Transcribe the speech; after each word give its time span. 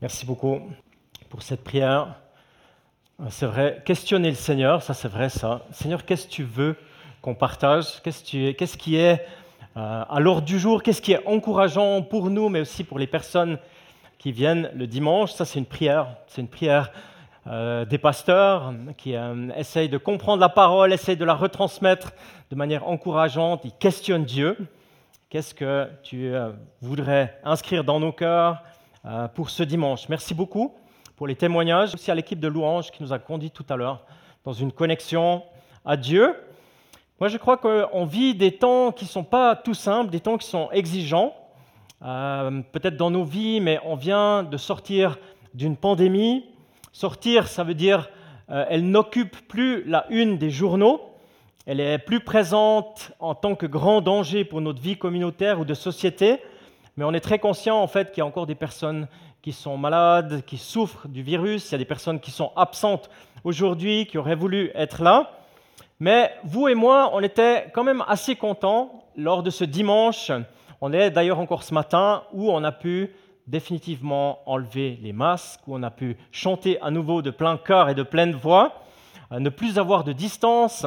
Merci 0.00 0.24
beaucoup 0.24 0.60
pour 1.28 1.42
cette 1.42 1.64
prière. 1.64 2.14
C'est 3.30 3.46
vrai, 3.46 3.82
questionner 3.84 4.28
le 4.28 4.36
Seigneur, 4.36 4.80
ça 4.80 4.94
c'est 4.94 5.08
vrai 5.08 5.28
ça. 5.28 5.62
Seigneur, 5.72 6.04
qu'est-ce 6.04 6.28
que 6.28 6.32
tu 6.32 6.44
veux 6.44 6.76
qu'on 7.20 7.34
partage? 7.34 8.00
Qu'est-ce 8.04 8.76
qui 8.76 8.94
est 8.94 9.26
euh, 9.76 10.04
à 10.08 10.20
l'ordre 10.20 10.42
du 10.42 10.60
jour? 10.60 10.84
Qu'est-ce 10.84 11.02
qui 11.02 11.14
est 11.14 11.26
encourageant 11.26 12.00
pour 12.02 12.30
nous, 12.30 12.48
mais 12.48 12.60
aussi 12.60 12.84
pour 12.84 13.00
les 13.00 13.08
personnes 13.08 13.58
qui 14.18 14.30
viennent 14.30 14.70
le 14.72 14.86
dimanche? 14.86 15.32
Ça 15.32 15.44
c'est 15.44 15.58
une 15.58 15.66
prière. 15.66 16.14
C'est 16.28 16.42
une 16.42 16.48
prière 16.48 16.92
euh, 17.48 17.84
des 17.84 17.98
pasteurs 17.98 18.72
qui 18.96 19.16
euh, 19.16 19.50
essayent 19.56 19.88
de 19.88 19.98
comprendre 19.98 20.40
la 20.40 20.48
parole, 20.48 20.92
essayent 20.92 21.16
de 21.16 21.24
la 21.24 21.34
retransmettre 21.34 22.12
de 22.52 22.54
manière 22.54 22.86
encourageante. 22.86 23.62
Ils 23.64 23.72
questionnent 23.72 24.24
Dieu. 24.24 24.56
Qu'est-ce 25.28 25.56
que 25.56 25.90
tu 26.04 26.32
voudrais 26.80 27.38
inscrire 27.42 27.82
dans 27.82 27.98
nos 27.98 28.12
cœurs? 28.12 28.62
Pour 29.34 29.50
ce 29.50 29.62
dimanche 29.62 30.08
Merci 30.08 30.34
beaucoup 30.34 30.74
pour 31.16 31.26
les 31.26 31.34
témoignages, 31.34 31.94
aussi 31.94 32.10
à 32.12 32.14
l'équipe 32.14 32.38
de 32.38 32.46
louanges 32.46 32.92
qui 32.92 33.02
nous 33.02 33.12
a 33.12 33.18
conduit 33.18 33.50
tout 33.50 33.66
à 33.68 33.76
l'heure 33.76 34.04
dans 34.44 34.52
une 34.52 34.70
connexion 34.70 35.42
à 35.84 35.96
Dieu. 35.96 36.34
Moi, 37.18 37.28
je 37.28 37.36
crois 37.38 37.56
qu'on 37.56 38.04
vit 38.04 38.36
des 38.36 38.52
temps 38.52 38.92
qui 38.92 39.04
ne 39.04 39.10
sont 39.10 39.24
pas 39.24 39.56
tout 39.56 39.74
simples, 39.74 40.10
des 40.10 40.20
temps 40.20 40.38
qui 40.38 40.46
sont 40.46 40.70
exigeants, 40.70 41.34
euh, 42.04 42.62
peut-être 42.70 42.96
dans 42.96 43.10
nos 43.10 43.24
vies, 43.24 43.60
mais 43.60 43.80
on 43.84 43.96
vient 43.96 44.44
de 44.44 44.56
sortir 44.56 45.18
d'une 45.54 45.76
pandémie. 45.76 46.44
Sortir, 46.92 47.48
ça 47.48 47.64
veut 47.64 47.74
dire 47.74 48.08
euh, 48.50 48.64
elle 48.70 48.88
n'occupe 48.88 49.48
plus 49.48 49.82
la 49.84 50.06
une 50.10 50.38
des 50.38 50.50
journaux, 50.50 51.00
elle 51.66 51.80
est 51.80 51.98
plus 51.98 52.20
présente 52.20 53.10
en 53.18 53.34
tant 53.34 53.56
que 53.56 53.66
grand 53.66 54.00
danger 54.00 54.44
pour 54.44 54.60
notre 54.60 54.80
vie 54.80 54.96
communautaire 54.96 55.58
ou 55.58 55.64
de 55.64 55.74
société, 55.74 56.38
mais 56.98 57.04
on 57.04 57.12
est 57.12 57.20
très 57.20 57.38
conscient 57.38 57.80
en 57.80 57.86
fait 57.86 58.10
qu'il 58.10 58.18
y 58.18 58.22
a 58.22 58.26
encore 58.26 58.48
des 58.48 58.56
personnes 58.56 59.06
qui 59.40 59.52
sont 59.52 59.78
malades, 59.78 60.42
qui 60.44 60.58
souffrent 60.58 61.06
du 61.06 61.22
virus, 61.22 61.70
il 61.70 61.72
y 61.72 61.74
a 61.76 61.78
des 61.78 61.84
personnes 61.84 62.18
qui 62.18 62.32
sont 62.32 62.50
absentes 62.56 63.08
aujourd'hui, 63.44 64.06
qui 64.06 64.18
auraient 64.18 64.34
voulu 64.34 64.72
être 64.74 65.00
là. 65.00 65.30
Mais 66.00 66.32
vous 66.42 66.66
et 66.66 66.74
moi, 66.74 67.10
on 67.12 67.20
était 67.20 67.70
quand 67.72 67.84
même 67.84 68.02
assez 68.08 68.34
contents 68.34 69.04
lors 69.16 69.44
de 69.44 69.50
ce 69.50 69.62
dimanche. 69.62 70.32
On 70.80 70.92
est 70.92 71.12
d'ailleurs 71.12 71.38
encore 71.38 71.62
ce 71.62 71.72
matin 71.72 72.24
où 72.32 72.50
on 72.50 72.64
a 72.64 72.72
pu 72.72 73.14
définitivement 73.46 74.40
enlever 74.44 74.98
les 75.00 75.12
masques, 75.12 75.60
où 75.68 75.76
on 75.76 75.84
a 75.84 75.92
pu 75.92 76.16
chanter 76.32 76.80
à 76.82 76.90
nouveau 76.90 77.22
de 77.22 77.30
plein 77.30 77.58
cœur 77.58 77.88
et 77.88 77.94
de 77.94 78.02
pleine 78.02 78.32
voix, 78.32 78.82
ne 79.30 79.50
plus 79.50 79.78
avoir 79.78 80.02
de 80.02 80.12
distance, 80.12 80.84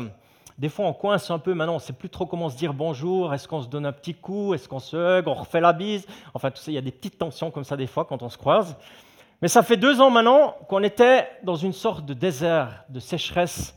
des 0.61 0.69
fois, 0.69 0.85
on 0.85 0.93
coince 0.93 1.31
un 1.31 1.39
peu. 1.39 1.55
Maintenant, 1.55 1.73
on 1.73 1.77
ne 1.77 1.81
sait 1.81 1.91
plus 1.91 2.07
trop 2.07 2.27
comment 2.27 2.47
se 2.47 2.55
dire 2.55 2.75
bonjour. 2.75 3.33
Est-ce 3.33 3.47
qu'on 3.47 3.63
se 3.63 3.67
donne 3.67 3.87
un 3.87 3.91
petit 3.91 4.13
coup? 4.13 4.53
Est-ce 4.53 4.69
qu'on 4.69 4.77
se 4.77 4.95
hug? 4.95 5.27
On 5.27 5.33
refait 5.33 5.59
la 5.59 5.73
bise? 5.73 6.05
Enfin, 6.35 6.51
tout 6.51 6.61
ça, 6.61 6.69
il 6.69 6.75
y 6.75 6.77
a 6.77 6.81
des 6.81 6.91
petites 6.91 7.17
tensions 7.17 7.49
comme 7.49 7.63
ça 7.63 7.75
des 7.75 7.87
fois 7.87 8.05
quand 8.05 8.21
on 8.21 8.29
se 8.29 8.37
croise. 8.37 8.77
Mais 9.41 9.47
ça 9.47 9.63
fait 9.63 9.75
deux 9.75 10.01
ans 10.01 10.11
maintenant 10.11 10.55
qu'on 10.69 10.83
était 10.83 11.27
dans 11.41 11.55
une 11.55 11.73
sorte 11.73 12.05
de 12.05 12.13
désert, 12.13 12.85
de 12.89 12.99
sécheresse, 12.99 13.73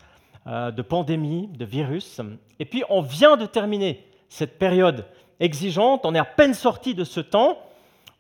euh, 0.46 0.70
de 0.70 0.82
pandémie, 0.82 1.48
de 1.48 1.64
virus. 1.64 2.20
Et 2.58 2.66
puis, 2.66 2.84
on 2.90 3.00
vient 3.00 3.38
de 3.38 3.46
terminer 3.46 4.06
cette 4.28 4.58
période 4.58 5.06
exigeante. 5.40 6.02
On 6.04 6.14
est 6.14 6.18
à 6.18 6.26
peine 6.26 6.52
sorti 6.52 6.94
de 6.94 7.04
ce 7.04 7.20
temps. 7.20 7.56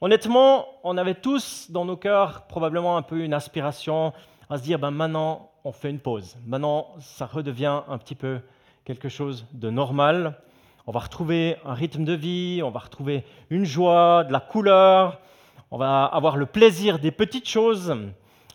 Honnêtement, 0.00 0.68
on 0.84 0.96
avait 0.96 1.16
tous 1.16 1.70
dans 1.70 1.84
nos 1.84 1.98
cœurs 1.98 2.46
probablement 2.46 2.96
un 2.96 3.02
peu 3.02 3.20
une 3.20 3.34
aspiration 3.34 4.14
à 4.48 4.56
se 4.56 4.62
dire 4.62 4.78
ben 4.78 4.90
maintenant, 4.90 5.50
on 5.64 5.72
fait 5.72 5.90
une 5.90 6.00
pause. 6.00 6.38
Maintenant, 6.46 6.94
ça 7.00 7.26
redevient 7.26 7.82
un 7.88 7.98
petit 7.98 8.14
peu 8.14 8.40
quelque 8.84 9.08
chose 9.08 9.46
de 9.52 9.70
normal. 9.70 10.38
On 10.86 10.92
va 10.92 11.00
retrouver 11.00 11.56
un 11.64 11.74
rythme 11.74 12.04
de 12.04 12.12
vie, 12.12 12.60
on 12.62 12.70
va 12.70 12.80
retrouver 12.80 13.24
une 13.50 13.64
joie, 13.64 14.24
de 14.24 14.32
la 14.32 14.40
couleur, 14.40 15.20
on 15.70 15.78
va 15.78 16.04
avoir 16.04 16.36
le 16.36 16.46
plaisir 16.46 16.98
des 16.98 17.10
petites 17.10 17.48
choses, 17.48 17.96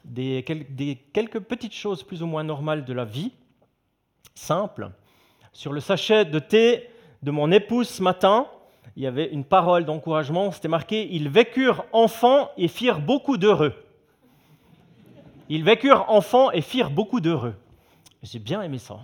des, 0.05 0.43
quelques 1.13 1.39
petites 1.39 1.73
choses 1.73 2.03
plus 2.03 2.21
ou 2.21 2.27
moins 2.27 2.43
normales 2.43 2.85
de 2.85 2.93
la 2.93 3.05
vie, 3.05 3.31
simple. 4.35 4.91
Sur 5.51 5.73
le 5.73 5.79
sachet 5.79 6.25
de 6.25 6.39
thé 6.39 6.89
de 7.23 7.31
mon 7.31 7.51
épouse 7.51 7.89
ce 7.89 8.03
matin, 8.03 8.47
il 8.95 9.03
y 9.03 9.07
avait 9.07 9.29
une 9.29 9.43
parole 9.43 9.85
d'encouragement, 9.85 10.51
c'était 10.51 10.67
marqué 10.67 11.07
Ils 11.11 11.29
vécurent 11.29 11.85
enfants 11.91 12.51
et 12.57 12.67
firent 12.67 12.99
beaucoup 12.99 13.37
d'heureux. 13.37 13.73
Ils 15.49 15.63
vécurent 15.63 16.05
enfants 16.09 16.51
et 16.51 16.61
firent 16.61 16.91
beaucoup 16.91 17.19
d'heureux. 17.19 17.55
J'ai 18.21 18.39
bien 18.39 18.61
aimé 18.61 18.77
ça. 18.77 18.99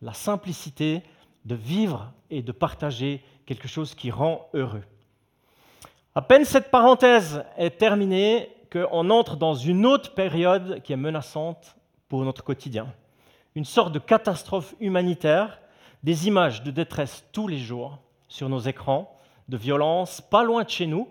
La 0.00 0.12
simplicité 0.12 1.02
de 1.44 1.54
vivre 1.54 2.12
et 2.30 2.42
de 2.42 2.52
partager 2.52 3.24
quelque 3.46 3.68
chose 3.68 3.94
qui 3.94 4.10
rend 4.10 4.48
heureux. 4.54 4.84
À 6.14 6.22
peine 6.22 6.44
cette 6.44 6.70
parenthèse 6.70 7.44
est 7.56 7.78
terminée 7.78 8.50
qu'on 8.70 9.10
entre 9.10 9.36
dans 9.36 9.54
une 9.54 9.86
autre 9.86 10.14
période 10.14 10.82
qui 10.82 10.92
est 10.92 10.96
menaçante 10.96 11.76
pour 12.08 12.24
notre 12.24 12.44
quotidien. 12.44 12.92
Une 13.54 13.64
sorte 13.64 13.92
de 13.92 13.98
catastrophe 13.98 14.74
humanitaire, 14.80 15.60
des 16.02 16.28
images 16.28 16.62
de 16.62 16.70
détresse 16.70 17.24
tous 17.32 17.48
les 17.48 17.58
jours 17.58 17.98
sur 18.28 18.48
nos 18.48 18.60
écrans, 18.60 19.16
de 19.48 19.56
violence 19.56 20.20
pas 20.20 20.44
loin 20.44 20.64
de 20.64 20.68
chez 20.68 20.86
nous, 20.86 21.08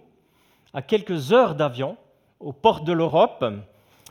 à 0.73 0.81
quelques 0.81 1.33
heures 1.33 1.55
d'avion, 1.55 1.97
aux 2.39 2.53
portes 2.53 2.83
de 2.83 2.93
l'Europe, 2.93 3.43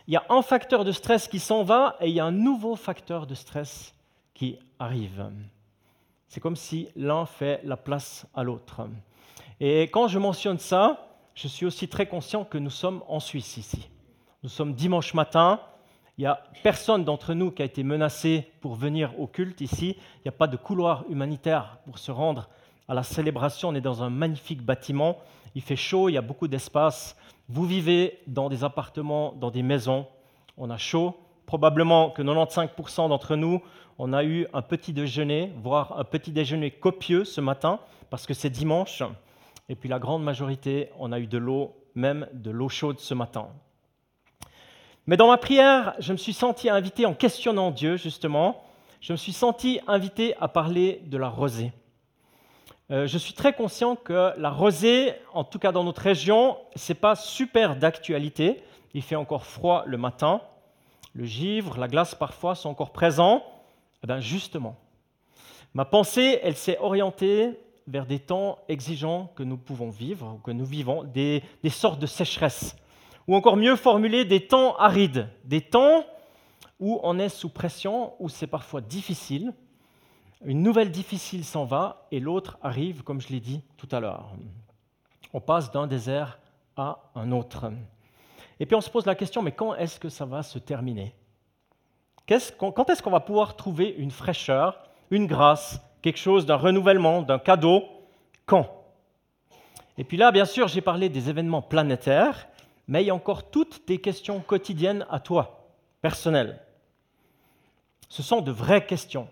il 0.08 0.14
y 0.14 0.16
a 0.16 0.24
un 0.28 0.42
facteur 0.42 0.84
de 0.84 0.92
stress 0.92 1.28
qui 1.28 1.38
s'en 1.38 1.62
va 1.62 1.96
et 2.00 2.08
il 2.08 2.14
y 2.14 2.20
a 2.20 2.24
un 2.24 2.32
nouveau 2.32 2.76
facteur 2.76 3.26
de 3.26 3.34
stress 3.34 3.94
qui 4.36 4.58
arrive. 4.78 5.30
C'est 6.28 6.40
comme 6.40 6.56
si 6.56 6.88
l'un 6.94 7.24
fait 7.24 7.60
la 7.64 7.78
place 7.78 8.26
à 8.34 8.42
l'autre. 8.42 8.82
Et 9.60 9.84
quand 9.84 10.08
je 10.08 10.18
mentionne 10.18 10.58
ça, 10.58 11.08
je 11.34 11.48
suis 11.48 11.64
aussi 11.64 11.88
très 11.88 12.06
conscient 12.06 12.44
que 12.44 12.58
nous 12.58 12.70
sommes 12.70 13.02
en 13.08 13.18
Suisse 13.18 13.56
ici. 13.56 13.88
Nous 14.42 14.50
sommes 14.50 14.74
dimanche 14.74 15.14
matin. 15.14 15.58
Il 16.18 16.22
n'y 16.22 16.26
a 16.26 16.42
personne 16.62 17.02
d'entre 17.02 17.32
nous 17.32 17.50
qui 17.50 17.62
a 17.62 17.64
été 17.64 17.82
menacé 17.82 18.52
pour 18.60 18.74
venir 18.74 19.18
au 19.18 19.26
culte 19.26 19.62
ici. 19.62 19.96
Il 20.16 20.22
n'y 20.26 20.28
a 20.28 20.32
pas 20.32 20.48
de 20.48 20.58
couloir 20.58 21.04
humanitaire 21.08 21.78
pour 21.86 21.98
se 21.98 22.10
rendre 22.10 22.50
à 22.88 22.94
la 22.94 23.02
célébration. 23.02 23.70
On 23.70 23.74
est 23.74 23.80
dans 23.80 24.02
un 24.02 24.10
magnifique 24.10 24.62
bâtiment. 24.62 25.16
Il 25.54 25.62
fait 25.62 25.76
chaud, 25.76 26.10
il 26.10 26.12
y 26.12 26.18
a 26.18 26.22
beaucoup 26.22 26.48
d'espace. 26.48 27.16
Vous 27.48 27.64
vivez 27.64 28.20
dans 28.26 28.50
des 28.50 28.64
appartements, 28.64 29.32
dans 29.32 29.50
des 29.50 29.62
maisons, 29.62 30.06
on 30.58 30.68
a 30.68 30.76
chaud. 30.76 31.16
Probablement 31.46 32.10
que 32.10 32.22
95% 32.22 33.08
d'entre 33.08 33.36
nous, 33.36 33.62
on 33.98 34.12
a 34.12 34.24
eu 34.24 34.46
un 34.52 34.62
petit 34.62 34.92
déjeuner, 34.92 35.52
voire 35.62 35.98
un 35.98 36.04
petit 36.04 36.32
déjeuner 36.32 36.70
copieux 36.70 37.24
ce 37.24 37.40
matin, 37.40 37.80
parce 38.10 38.26
que 38.26 38.34
c'est 38.34 38.50
dimanche. 38.50 39.02
Et 39.68 39.74
puis 39.74 39.88
la 39.88 39.98
grande 39.98 40.22
majorité, 40.22 40.90
on 40.98 41.12
a 41.12 41.18
eu 41.18 41.26
de 41.26 41.38
l'eau, 41.38 41.74
même 41.94 42.28
de 42.32 42.50
l'eau 42.50 42.68
chaude 42.68 42.98
ce 42.98 43.14
matin. 43.14 43.48
Mais 45.06 45.16
dans 45.16 45.28
ma 45.28 45.38
prière, 45.38 45.94
je 45.98 46.12
me 46.12 46.18
suis 46.18 46.32
senti 46.32 46.68
invité, 46.68 47.06
en 47.06 47.14
questionnant 47.14 47.70
Dieu 47.70 47.96
justement, 47.96 48.62
je 49.00 49.12
me 49.12 49.16
suis 49.16 49.32
senti 49.32 49.80
invité 49.86 50.34
à 50.40 50.48
parler 50.48 51.00
de 51.06 51.16
la 51.16 51.28
rosée. 51.28 51.72
Euh, 52.90 53.06
je 53.06 53.18
suis 53.18 53.32
très 53.32 53.52
conscient 53.52 53.96
que 53.96 54.32
la 54.36 54.50
rosée, 54.50 55.14
en 55.32 55.42
tout 55.42 55.58
cas 55.58 55.72
dans 55.72 55.84
notre 55.84 56.02
région, 56.02 56.56
ce 56.76 56.92
n'est 56.92 56.98
pas 56.98 57.16
super 57.16 57.76
d'actualité. 57.76 58.62
Il 58.94 59.02
fait 59.02 59.16
encore 59.16 59.44
froid 59.44 59.84
le 59.86 59.96
matin. 59.96 60.40
Le 61.14 61.24
givre, 61.24 61.78
la 61.78 61.88
glace 61.88 62.14
parfois 62.14 62.54
sont 62.54 62.68
encore 62.68 62.92
présents. 62.92 63.42
Eh 64.02 64.06
bien 64.06 64.20
justement, 64.20 64.76
ma 65.74 65.84
pensée, 65.84 66.38
elle 66.42 66.56
s'est 66.56 66.78
orientée 66.78 67.58
vers 67.86 68.06
des 68.06 68.18
temps 68.18 68.58
exigeants 68.68 69.32
que 69.36 69.42
nous 69.42 69.56
pouvons 69.56 69.90
vivre, 69.90 70.40
que 70.44 70.50
nous 70.50 70.64
vivons, 70.64 71.04
des, 71.04 71.42
sortes 71.70 72.00
de 72.00 72.06
sécheresse. 72.06 72.76
Ou 73.28 73.34
encore 73.34 73.56
mieux 73.56 73.76
formulé, 73.76 74.24
des 74.24 74.46
temps 74.46 74.76
arides, 74.76 75.28
des 75.44 75.60
temps 75.60 76.04
où 76.78 77.00
on 77.02 77.18
est 77.18 77.28
sous 77.28 77.48
pression, 77.48 78.14
où 78.18 78.28
c'est 78.28 78.46
parfois 78.46 78.80
difficile, 78.80 79.54
une 80.44 80.62
nouvelle 80.62 80.90
difficile 80.90 81.44
s'en 81.44 81.64
va 81.64 82.06
et 82.10 82.20
l'autre 82.20 82.58
arrive, 82.62 83.02
comme 83.02 83.20
je 83.20 83.28
l'ai 83.28 83.40
dit 83.40 83.62
tout 83.76 83.88
à 83.90 84.00
l'heure. 84.00 84.32
On 85.32 85.40
passe 85.40 85.70
d'un 85.70 85.86
désert 85.86 86.38
à 86.76 87.10
un 87.14 87.32
autre. 87.32 87.70
Et 88.60 88.66
puis 88.66 88.74
on 88.74 88.80
se 88.80 88.90
pose 88.90 89.06
la 89.06 89.14
question, 89.14 89.42
mais 89.42 89.52
quand 89.52 89.74
est-ce 89.74 89.98
que 89.98 90.08
ça 90.08 90.24
va 90.24 90.42
se 90.42 90.58
terminer? 90.58 91.14
Quand 92.26 92.90
est-ce 92.90 93.02
qu'on 93.02 93.10
va 93.10 93.20
pouvoir 93.20 93.56
trouver 93.56 93.94
une 93.98 94.10
fraîcheur, 94.10 94.78
une 95.10 95.26
grâce, 95.26 95.80
quelque 96.02 96.18
chose 96.18 96.44
d'un 96.44 96.56
renouvellement, 96.56 97.22
d'un 97.22 97.38
cadeau? 97.38 97.84
Quand? 98.46 98.68
Et 99.98 100.04
puis 100.04 100.16
là, 100.16 100.32
bien 100.32 100.44
sûr, 100.44 100.68
j'ai 100.68 100.80
parlé 100.80 101.08
des 101.08 101.30
événements 101.30 101.62
planétaires, 101.62 102.48
mais 102.88 103.02
il 103.02 103.06
y 103.06 103.10
a 103.10 103.14
encore 103.14 103.50
toutes 103.50 103.86
tes 103.86 103.98
questions 103.98 104.40
quotidiennes 104.40 105.06
à 105.10 105.20
toi, 105.20 105.68
personnelles. 106.02 106.60
Ce 108.08 108.22
sont 108.22 108.40
de 108.40 108.50
vraies 108.50 108.86
questions 108.86 109.28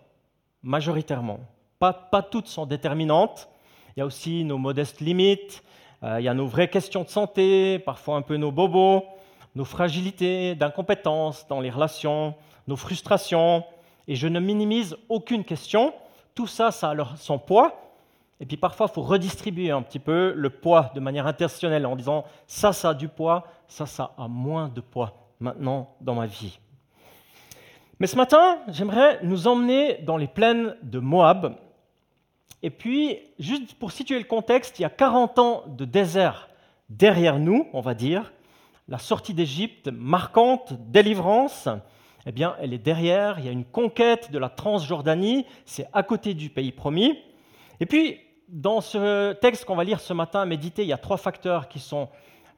majoritairement. 0.62 1.40
Pas, 1.78 1.92
toutes 2.30 2.46
sont 2.46 2.64
déterminantes. 2.64 3.48
Il 3.94 4.00
y 4.00 4.02
a 4.02 4.06
aussi 4.06 4.42
nos 4.44 4.56
modestes 4.56 5.00
limites, 5.00 5.62
euh, 6.02 6.18
il 6.18 6.24
y 6.24 6.28
a 6.28 6.34
nos 6.34 6.46
vraies 6.46 6.70
questions 6.70 7.02
de 7.02 7.08
santé, 7.08 7.78
parfois 7.78 8.16
un 8.16 8.22
peu 8.22 8.36
nos 8.36 8.50
bobos, 8.50 9.04
nos 9.54 9.66
fragilités, 9.66 10.54
d'incompétence 10.54 11.46
dans 11.46 11.60
les 11.60 11.70
relations, 11.70 12.34
nos 12.66 12.76
frustrations. 12.76 13.64
Et 14.08 14.16
je 14.16 14.28
ne 14.28 14.40
minimise 14.40 14.96
aucune 15.08 15.44
question. 15.44 15.94
Tout 16.34 16.46
ça, 16.46 16.70
ça 16.70 16.90
a 16.90 17.16
son 17.16 17.38
poids. 17.38 17.80
et 18.40 18.46
puis 18.46 18.56
parfois 18.56 18.86
il 18.90 18.94
faut 18.94 19.02
redistribuer 19.02 19.70
un 19.70 19.82
petit 19.82 20.00
peu 20.00 20.32
le 20.36 20.50
poids 20.50 20.90
de 20.94 21.00
manière 21.00 21.26
intentionnelle 21.26 21.86
en 21.86 21.96
disant 21.96 22.24
ça, 22.46 22.72
ça 22.72 22.90
a 22.90 22.94
du 22.94 23.08
poids, 23.08 23.46
ça, 23.68 23.86
ça 23.86 24.12
a 24.18 24.28
moins 24.28 24.68
de 24.68 24.80
poids 24.80 25.12
maintenant 25.40 25.94
dans 26.00 26.14
ma 26.14 26.26
vie. 26.26 26.58
Mais 28.00 28.06
ce 28.08 28.16
matin, 28.16 28.58
j'aimerais 28.68 29.20
nous 29.22 29.46
emmener 29.46 29.98
dans 30.02 30.16
les 30.16 30.26
plaines 30.26 30.76
de 30.82 30.98
Moab. 30.98 31.56
Et 32.62 32.70
puis, 32.70 33.18
juste 33.38 33.74
pour 33.74 33.92
situer 33.92 34.18
le 34.18 34.24
contexte, 34.24 34.78
il 34.78 34.82
y 34.82 34.84
a 34.84 34.90
40 34.90 35.38
ans 35.38 35.64
de 35.68 35.84
désert 35.84 36.48
derrière 36.88 37.38
nous, 37.38 37.68
on 37.72 37.80
va 37.80 37.94
dire. 37.94 38.32
La 38.88 38.98
sortie 38.98 39.32
d'Égypte, 39.32 39.88
marquante, 39.88 40.72
délivrance, 40.90 41.68
eh 42.26 42.32
bien, 42.32 42.56
elle 42.60 42.72
est 42.72 42.78
derrière. 42.78 43.38
Il 43.38 43.44
y 43.44 43.48
a 43.48 43.52
une 43.52 43.64
conquête 43.64 44.30
de 44.30 44.38
la 44.38 44.48
Transjordanie, 44.48 45.46
c'est 45.64 45.88
à 45.92 46.02
côté 46.02 46.34
du 46.34 46.50
pays 46.50 46.72
promis. 46.72 47.18
Et 47.80 47.86
puis, 47.86 48.18
dans 48.48 48.80
ce 48.80 49.32
texte 49.34 49.64
qu'on 49.64 49.76
va 49.76 49.84
lire 49.84 50.00
ce 50.00 50.12
matin, 50.12 50.44
méditer, 50.44 50.82
il 50.82 50.88
y 50.88 50.92
a 50.92 50.98
trois 50.98 51.16
facteurs 51.16 51.68
qui 51.68 51.80
sont 51.80 52.08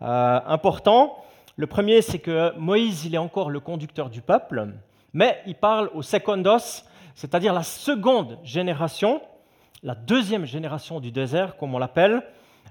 euh, 0.02 0.40
importants. 0.46 1.16
Le 1.56 1.66
premier, 1.66 2.02
c'est 2.02 2.18
que 2.18 2.56
Moïse, 2.58 3.04
il 3.04 3.14
est 3.14 3.18
encore 3.18 3.50
le 3.50 3.60
conducteur 3.60 4.10
du 4.10 4.20
peuple 4.20 4.68
mais 5.16 5.42
il 5.46 5.54
parle 5.54 5.90
au 5.94 6.02
secondos, 6.02 6.84
c'est-à-dire 7.14 7.54
la 7.54 7.62
seconde 7.62 8.38
génération, 8.44 9.22
la 9.82 9.94
deuxième 9.94 10.44
génération 10.44 11.00
du 11.00 11.10
désert, 11.10 11.56
comme 11.56 11.74
on 11.74 11.78
l'appelle. 11.78 12.22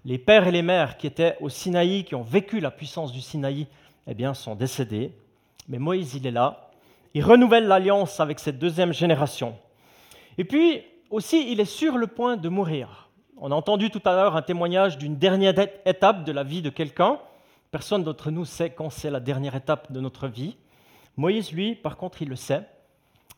Les 0.06 0.20
pères 0.20 0.48
et 0.48 0.52
les 0.52 0.62
mères 0.62 0.98
qui 0.98 1.08
étaient 1.08 1.38
au 1.42 1.50
Sinaï, 1.50 2.04
qui 2.04 2.14
ont 2.14 2.22
vécu 2.22 2.60
la 2.60 2.70
puissance 2.70 3.12
du 3.12 3.20
Sinaï, 3.20 3.66
eh 4.06 4.14
bien, 4.14 4.36
sont 4.36 4.54
décédés. 4.54 5.12
Mais 5.68 5.80
Moïse, 5.80 6.14
il 6.14 6.28
est 6.28 6.32
là. 6.32 6.65
Il 7.16 7.24
renouvelle 7.24 7.66
l'alliance 7.66 8.20
avec 8.20 8.42
cette 8.42 8.60
deuxième 8.60 8.92
génération. 8.92 9.56
Et 10.38 10.44
puis, 10.44 10.84
aussi, 11.10 11.50
il 11.50 11.62
est 11.62 11.64
sur 11.64 11.98
le 11.98 12.08
point 12.08 12.36
de 12.36 12.50
mourir. 12.50 13.10
On 13.38 13.54
a 13.54 13.56
entendu 13.56 13.90
tout 13.90 14.02
à 14.04 14.12
l'heure 14.12 14.36
un 14.36 14.42
témoignage 14.42 14.98
d'une 14.98 15.16
dernière 15.16 15.54
étape 15.86 16.26
de 16.26 16.34
la 16.34 16.44
vie 16.44 16.62
de 16.62 16.70
quelqu'un. 16.70 17.20
Personne 17.72 18.04
d'entre 18.04 18.32
nous 18.32 18.44
sait 18.44 18.72
quand 18.72 18.90
c'est 18.90 19.10
la 19.10 19.22
dernière 19.22 19.56
étape 19.56 19.94
de 19.94 20.02
notre 20.02 20.28
vie. 20.28 20.58
Moïse, 21.16 21.54
lui, 21.54 21.76
par 21.76 21.96
contre, 21.96 22.22
il 22.22 22.28
le 22.28 22.36
sait. 22.36 22.68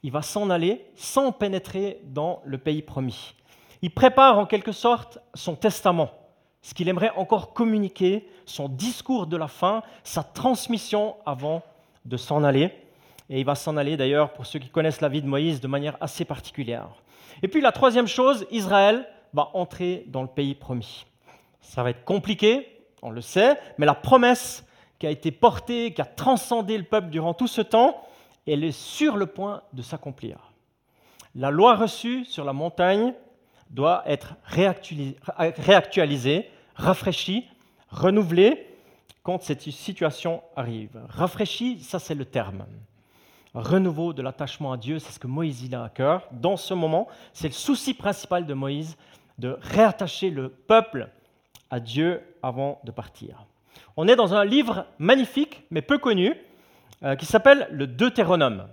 Il 0.01 0.11
va 0.11 0.23
s'en 0.23 0.49
aller 0.49 0.83
sans 0.95 1.31
pénétrer 1.31 2.01
dans 2.03 2.41
le 2.45 2.57
pays 2.57 2.81
promis. 2.81 3.35
Il 3.83 3.91
prépare 3.91 4.39
en 4.39 4.47
quelque 4.47 4.71
sorte 4.71 5.19
son 5.35 5.55
testament, 5.55 6.09
ce 6.63 6.73
qu'il 6.73 6.89
aimerait 6.89 7.13
encore 7.15 7.53
communiquer, 7.53 8.27
son 8.47 8.69
discours 8.69 9.27
de 9.27 9.37
la 9.37 9.47
fin, 9.47 9.83
sa 10.03 10.23
transmission 10.23 11.15
avant 11.27 11.61
de 12.05 12.17
s'en 12.17 12.43
aller. 12.43 12.73
Et 13.29 13.39
il 13.39 13.45
va 13.45 13.55
s'en 13.55 13.77
aller 13.77 13.97
d'ailleurs, 13.97 14.33
pour 14.33 14.45
ceux 14.45 14.59
qui 14.59 14.69
connaissent 14.69 15.01
la 15.01 15.09
vie 15.09 15.21
de 15.21 15.27
Moïse, 15.27 15.59
de 15.59 15.67
manière 15.67 15.97
assez 15.99 16.25
particulière. 16.25 16.89
Et 17.43 17.47
puis 17.47 17.61
la 17.61 17.71
troisième 17.71 18.07
chose, 18.07 18.45
Israël 18.51 19.07
va 19.33 19.49
entrer 19.53 20.05
dans 20.07 20.21
le 20.21 20.27
pays 20.27 20.55
promis. 20.55 21.05
Ça 21.61 21.83
va 21.83 21.89
être 21.89 22.05
compliqué, 22.05 22.67
on 23.01 23.09
le 23.09 23.21
sait, 23.21 23.57
mais 23.77 23.85
la 23.85 23.93
promesse 23.93 24.65
qui 24.99 25.07
a 25.07 25.11
été 25.11 25.31
portée, 25.31 25.93
qui 25.93 26.01
a 26.01 26.05
transcendé 26.05 26.77
le 26.77 26.83
peuple 26.83 27.09
durant 27.09 27.33
tout 27.33 27.47
ce 27.47 27.61
temps, 27.61 28.03
elle 28.47 28.63
est 28.63 28.71
sur 28.71 29.17
le 29.17 29.25
point 29.25 29.61
de 29.73 29.81
s'accomplir. 29.81 30.53
La 31.35 31.51
loi 31.51 31.75
reçue 31.75 32.25
sur 32.25 32.45
la 32.45 32.53
montagne 32.53 33.13
doit 33.69 34.01
être 34.05 34.35
réactualisée, 34.45 36.49
rafraîchie, 36.75 37.45
renouvelée 37.89 38.65
quand 39.21 39.43
cette 39.43 39.61
situation 39.61 40.41
arrive. 40.55 40.99
Rafraîchie, 41.09 41.83
ça 41.83 41.99
c'est 41.99 42.15
le 42.15 42.25
terme. 42.25 42.65
Renouveau 43.53 44.13
de 44.13 44.21
l'attachement 44.21 44.71
à 44.73 44.77
Dieu, 44.77 44.99
c'est 44.99 45.11
ce 45.11 45.19
que 45.19 45.27
Moïse 45.27 45.73
a 45.73 45.83
à 45.83 45.89
cœur. 45.89 46.27
Dans 46.31 46.57
ce 46.57 46.73
moment, 46.73 47.07
c'est 47.33 47.47
le 47.47 47.53
souci 47.53 47.93
principal 47.93 48.45
de 48.45 48.53
Moïse 48.53 48.97
de 49.37 49.57
réattacher 49.61 50.29
le 50.29 50.49
peuple 50.49 51.09
à 51.69 51.79
Dieu 51.79 52.21
avant 52.43 52.79
de 52.83 52.91
partir. 52.91 53.45
On 53.95 54.07
est 54.07 54.15
dans 54.15 54.33
un 54.33 54.45
livre 54.45 54.85
magnifique, 54.99 55.63
mais 55.71 55.81
peu 55.81 55.97
connu, 55.97 56.33
euh, 57.03 57.15
qui 57.15 57.25
s'appelle 57.25 57.67
le 57.71 57.87
Deutéronome. 57.87 58.67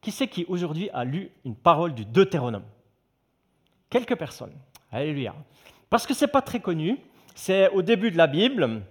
Qui 0.00 0.10
c'est 0.12 0.28
qui 0.28 0.44
aujourd'hui 0.48 0.90
a 0.92 1.04
lu 1.04 1.30
une 1.44 1.56
parole 1.56 1.94
du 1.94 2.04
Deutéronome? 2.04 2.64
Quelques 3.90 4.16
personnes. 4.16 4.52
Alléluia. 4.92 5.34
Parce 5.90 6.06
que 6.06 6.14
ce 6.14 6.24
n'est 6.24 6.30
pas 6.30 6.42
très 6.42 6.60
connu, 6.60 6.98
c'est 7.34 7.68
au 7.70 7.82
début 7.82 8.10
de 8.10 8.16
la 8.16 8.26
Bible. 8.26 8.82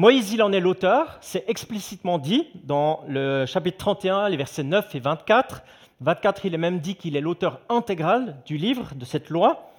Moïse, 0.00 0.32
il 0.32 0.42
en 0.42 0.50
est 0.50 0.60
l'auteur, 0.60 1.18
c'est 1.20 1.44
explicitement 1.46 2.16
dit 2.16 2.46
dans 2.64 3.04
le 3.06 3.44
chapitre 3.44 3.76
31, 3.76 4.30
les 4.30 4.38
versets 4.38 4.62
9 4.62 4.94
et 4.94 4.98
24. 4.98 5.62
24, 6.00 6.46
il 6.46 6.54
est 6.54 6.56
même 6.56 6.78
dit 6.78 6.94
qu'il 6.94 7.16
est 7.18 7.20
l'auteur 7.20 7.60
intégral 7.68 8.38
du 8.46 8.56
livre, 8.56 8.94
de 8.94 9.04
cette 9.04 9.28
loi. 9.28 9.70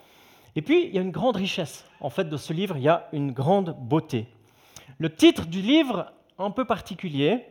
Et 0.56 0.62
puis, 0.62 0.86
il 0.86 0.94
y 0.94 1.00
a 1.00 1.02
une 1.02 1.10
grande 1.10 1.38
richesse. 1.38 1.88
En 2.02 2.12
fait, 2.12 2.30
de 2.30 2.38
ce 2.38 2.54
livre, 2.54 2.78
il 2.78 2.84
y 2.84 2.88
a 2.88 3.08
une 3.14 3.32
grande 3.32 3.76
beauté. 3.80 4.28
Le 5.00 5.12
titre 5.12 5.48
du 5.48 5.60
livre, 5.60 6.12
un 6.38 6.52
peu 6.52 6.66
particulier, 6.66 7.44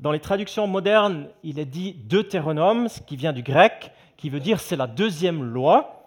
dans 0.00 0.10
les 0.10 0.18
traductions 0.18 0.66
modernes, 0.66 1.28
il 1.44 1.60
est 1.60 1.64
dit 1.64 1.94
Deutéronome, 1.94 2.88
ce 2.88 3.02
qui 3.02 3.14
vient 3.14 3.32
du 3.32 3.44
grec, 3.44 3.92
qui 4.16 4.30
veut 4.30 4.40
dire 4.40 4.58
c'est 4.58 4.74
la 4.74 4.88
deuxième 4.88 5.44
loi. 5.44 6.05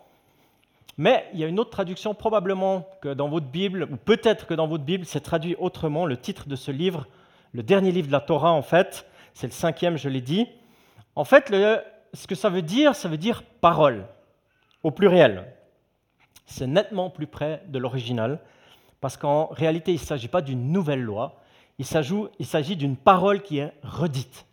Mais 0.99 1.25
il 1.31 1.39
y 1.39 1.45
a 1.45 1.47
une 1.47 1.61
autre 1.61 1.69
traduction, 1.69 2.13
probablement 2.13 2.85
que 3.01 3.13
dans 3.13 3.29
votre 3.29 3.45
Bible, 3.45 3.87
ou 3.89 3.95
peut-être 3.95 4.45
que 4.45 4.53
dans 4.53 4.67
votre 4.67 4.83
Bible, 4.83 5.05
c'est 5.05 5.21
traduit 5.21 5.55
autrement. 5.57 6.05
Le 6.05 6.17
titre 6.17 6.49
de 6.49 6.57
ce 6.57 6.71
livre, 6.71 7.07
le 7.53 7.63
dernier 7.63 7.93
livre 7.93 8.07
de 8.07 8.11
la 8.11 8.19
Torah, 8.19 8.51
en 8.51 8.61
fait, 8.61 9.07
c'est 9.33 9.47
le 9.47 9.53
cinquième, 9.53 9.95
je 9.95 10.09
l'ai 10.09 10.19
dit. 10.19 10.45
En 11.15 11.23
fait, 11.23 11.55
ce 12.13 12.27
que 12.27 12.35
ça 12.35 12.49
veut 12.49 12.61
dire, 12.61 12.95
ça 12.95 13.07
veut 13.07 13.15
dire 13.15 13.43
parole, 13.61 14.07
au 14.83 14.91
pluriel. 14.91 15.45
C'est 16.45 16.67
nettement 16.67 17.09
plus 17.09 17.27
près 17.27 17.63
de 17.69 17.79
l'original 17.79 18.41
parce 18.99 19.15
qu'en 19.15 19.45
réalité, 19.45 19.91
il 19.91 20.01
ne 20.01 20.05
s'agit 20.05 20.27
pas 20.27 20.41
d'une 20.41 20.73
nouvelle 20.73 21.01
loi, 21.01 21.39
il 21.77 21.85
s'agit 21.85 22.75
d'une 22.75 22.97
parole 22.97 23.41
qui 23.41 23.59
est 23.59 23.71
redite, 23.83 24.45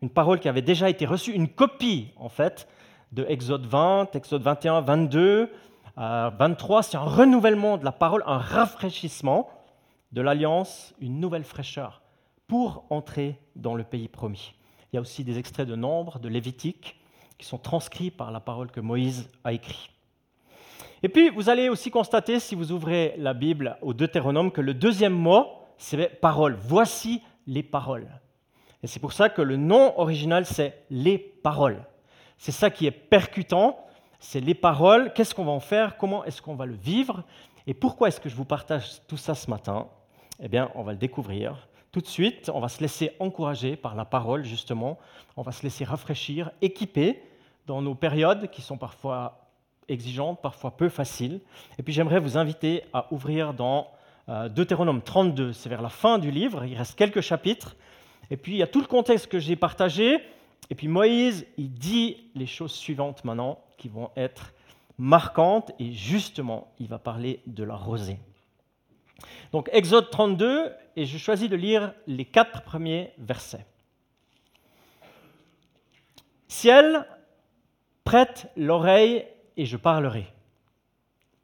une 0.00 0.08
parole 0.08 0.40
qui 0.40 0.48
avait 0.48 0.62
déjà 0.62 0.88
été 0.88 1.04
reçue, 1.04 1.32
une 1.32 1.48
copie 1.48 2.08
en 2.16 2.30
fait 2.30 2.66
de 3.12 3.26
Exode 3.28 3.66
20, 3.66 4.16
Exode 4.16 4.42
21, 4.42 4.80
22, 4.80 5.50
23, 5.96 6.82
c'est 6.82 6.96
un 6.96 7.00
renouvellement 7.00 7.76
de 7.76 7.84
la 7.84 7.92
parole, 7.92 8.22
un 8.26 8.38
rafraîchissement 8.38 9.48
de 10.12 10.20
l'alliance, 10.20 10.94
une 11.00 11.20
nouvelle 11.20 11.44
fraîcheur 11.44 12.02
pour 12.46 12.84
entrer 12.90 13.40
dans 13.56 13.74
le 13.74 13.84
pays 13.84 14.08
promis. 14.08 14.54
Il 14.92 14.96
y 14.96 14.98
a 14.98 15.00
aussi 15.00 15.24
des 15.24 15.38
extraits 15.38 15.66
de 15.66 15.76
Nombre, 15.76 16.18
de 16.18 16.28
Lévitique, 16.28 17.00
qui 17.38 17.46
sont 17.46 17.58
transcrits 17.58 18.10
par 18.10 18.30
la 18.30 18.40
parole 18.40 18.70
que 18.70 18.80
Moïse 18.80 19.28
a 19.42 19.52
écrite. 19.52 19.90
Et 21.02 21.08
puis, 21.08 21.30
vous 21.30 21.50
allez 21.50 21.68
aussi 21.68 21.90
constater, 21.90 22.40
si 22.40 22.54
vous 22.54 22.72
ouvrez 22.72 23.14
la 23.18 23.34
Bible 23.34 23.76
au 23.82 23.92
Deutéronome, 23.92 24.50
que 24.50 24.60
le 24.60 24.72
deuxième 24.72 25.12
mot, 25.12 25.46
c'est 25.76 26.20
parole. 26.20 26.56
Voici 26.60 27.22
les 27.46 27.62
paroles. 27.62 28.08
Et 28.82 28.86
c'est 28.86 29.00
pour 29.00 29.12
ça 29.12 29.28
que 29.28 29.42
le 29.42 29.56
nom 29.56 29.98
original, 29.98 30.46
c'est 30.46 30.84
les 30.90 31.18
paroles. 31.18 31.84
C'est 32.38 32.52
ça 32.52 32.70
qui 32.70 32.86
est 32.86 32.90
percutant, 32.90 33.78
c'est 34.24 34.40
les 34.40 34.54
paroles. 34.54 35.12
Qu'est-ce 35.12 35.34
qu'on 35.34 35.44
va 35.44 35.52
en 35.52 35.60
faire? 35.60 35.98
Comment 35.98 36.24
est-ce 36.24 36.40
qu'on 36.40 36.54
va 36.54 36.64
le 36.64 36.74
vivre? 36.74 37.24
Et 37.66 37.74
pourquoi 37.74 38.08
est-ce 38.08 38.20
que 38.20 38.30
je 38.30 38.34
vous 38.34 38.46
partage 38.46 39.06
tout 39.06 39.18
ça 39.18 39.34
ce 39.34 39.50
matin? 39.50 39.86
Eh 40.42 40.48
bien, 40.48 40.70
on 40.74 40.82
va 40.82 40.92
le 40.92 40.98
découvrir. 40.98 41.68
Tout 41.92 42.00
de 42.00 42.06
suite, 42.06 42.50
on 42.52 42.58
va 42.58 42.68
se 42.68 42.80
laisser 42.80 43.12
encourager 43.20 43.76
par 43.76 43.94
la 43.94 44.06
parole, 44.06 44.42
justement. 44.42 44.98
On 45.36 45.42
va 45.42 45.52
se 45.52 45.62
laisser 45.62 45.84
rafraîchir, 45.84 46.50
équiper 46.62 47.22
dans 47.66 47.82
nos 47.82 47.94
périodes 47.94 48.50
qui 48.50 48.62
sont 48.62 48.78
parfois 48.78 49.50
exigeante, 49.88 50.40
parfois 50.40 50.74
peu 50.74 50.88
facile. 50.88 51.40
Et 51.78 51.82
puis 51.82 51.92
j'aimerais 51.92 52.18
vous 52.18 52.38
inviter 52.38 52.82
à 52.94 53.12
ouvrir 53.12 53.52
dans 53.52 53.88
euh, 54.30 54.48
Deutéronome 54.48 55.02
32, 55.02 55.52
c'est 55.52 55.68
vers 55.68 55.82
la 55.82 55.90
fin 55.90 56.18
du 56.18 56.30
livre, 56.30 56.64
il 56.64 56.76
reste 56.76 56.96
quelques 56.96 57.20
chapitres. 57.20 57.76
Et 58.30 58.38
puis 58.38 58.52
il 58.52 58.58
y 58.58 58.62
a 58.62 58.66
tout 58.66 58.80
le 58.80 58.86
contexte 58.86 59.26
que 59.26 59.38
j'ai 59.38 59.54
partagé. 59.54 60.18
Et 60.70 60.74
puis 60.74 60.88
Moïse, 60.88 61.46
il 61.58 61.70
dit 61.74 62.30
les 62.34 62.46
choses 62.46 62.72
suivantes 62.72 63.22
maintenant 63.24 63.58
qui 63.84 63.90
vont 63.90 64.10
être 64.16 64.54
marquantes. 64.96 65.72
Et 65.78 65.92
justement, 65.92 66.72
il 66.78 66.88
va 66.88 66.98
parler 66.98 67.42
de 67.46 67.64
la 67.64 67.76
rosée. 67.76 68.18
Donc 69.52 69.68
Exode 69.74 70.08
32, 70.08 70.72
et 70.96 71.04
je 71.04 71.18
choisis 71.18 71.50
de 71.50 71.56
lire 71.56 71.92
les 72.06 72.24
quatre 72.24 72.62
premiers 72.62 73.12
versets. 73.18 73.66
Ciel, 76.48 77.06
prête 78.04 78.50
l'oreille 78.56 79.26
et 79.58 79.66
je 79.66 79.76
parlerai. 79.76 80.32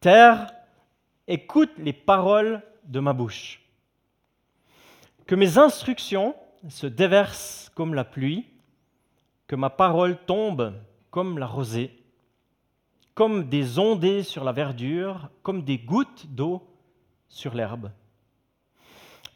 Terre, 0.00 0.50
écoute 1.28 1.72
les 1.76 1.92
paroles 1.92 2.62
de 2.84 3.00
ma 3.00 3.12
bouche. 3.12 3.60
Que 5.26 5.34
mes 5.34 5.58
instructions 5.58 6.34
se 6.70 6.86
déversent 6.86 7.70
comme 7.74 7.92
la 7.92 8.04
pluie, 8.04 8.46
que 9.46 9.56
ma 9.56 9.68
parole 9.68 10.16
tombe 10.24 10.72
comme 11.10 11.38
la 11.38 11.46
rosée, 11.46 11.99
comme 13.20 13.50
des 13.50 13.78
ondées 13.78 14.22
sur 14.22 14.44
la 14.44 14.52
verdure, 14.52 15.28
comme 15.42 15.62
des 15.62 15.76
gouttes 15.76 16.26
d'eau 16.28 16.66
sur 17.28 17.52
l'herbe. 17.52 17.90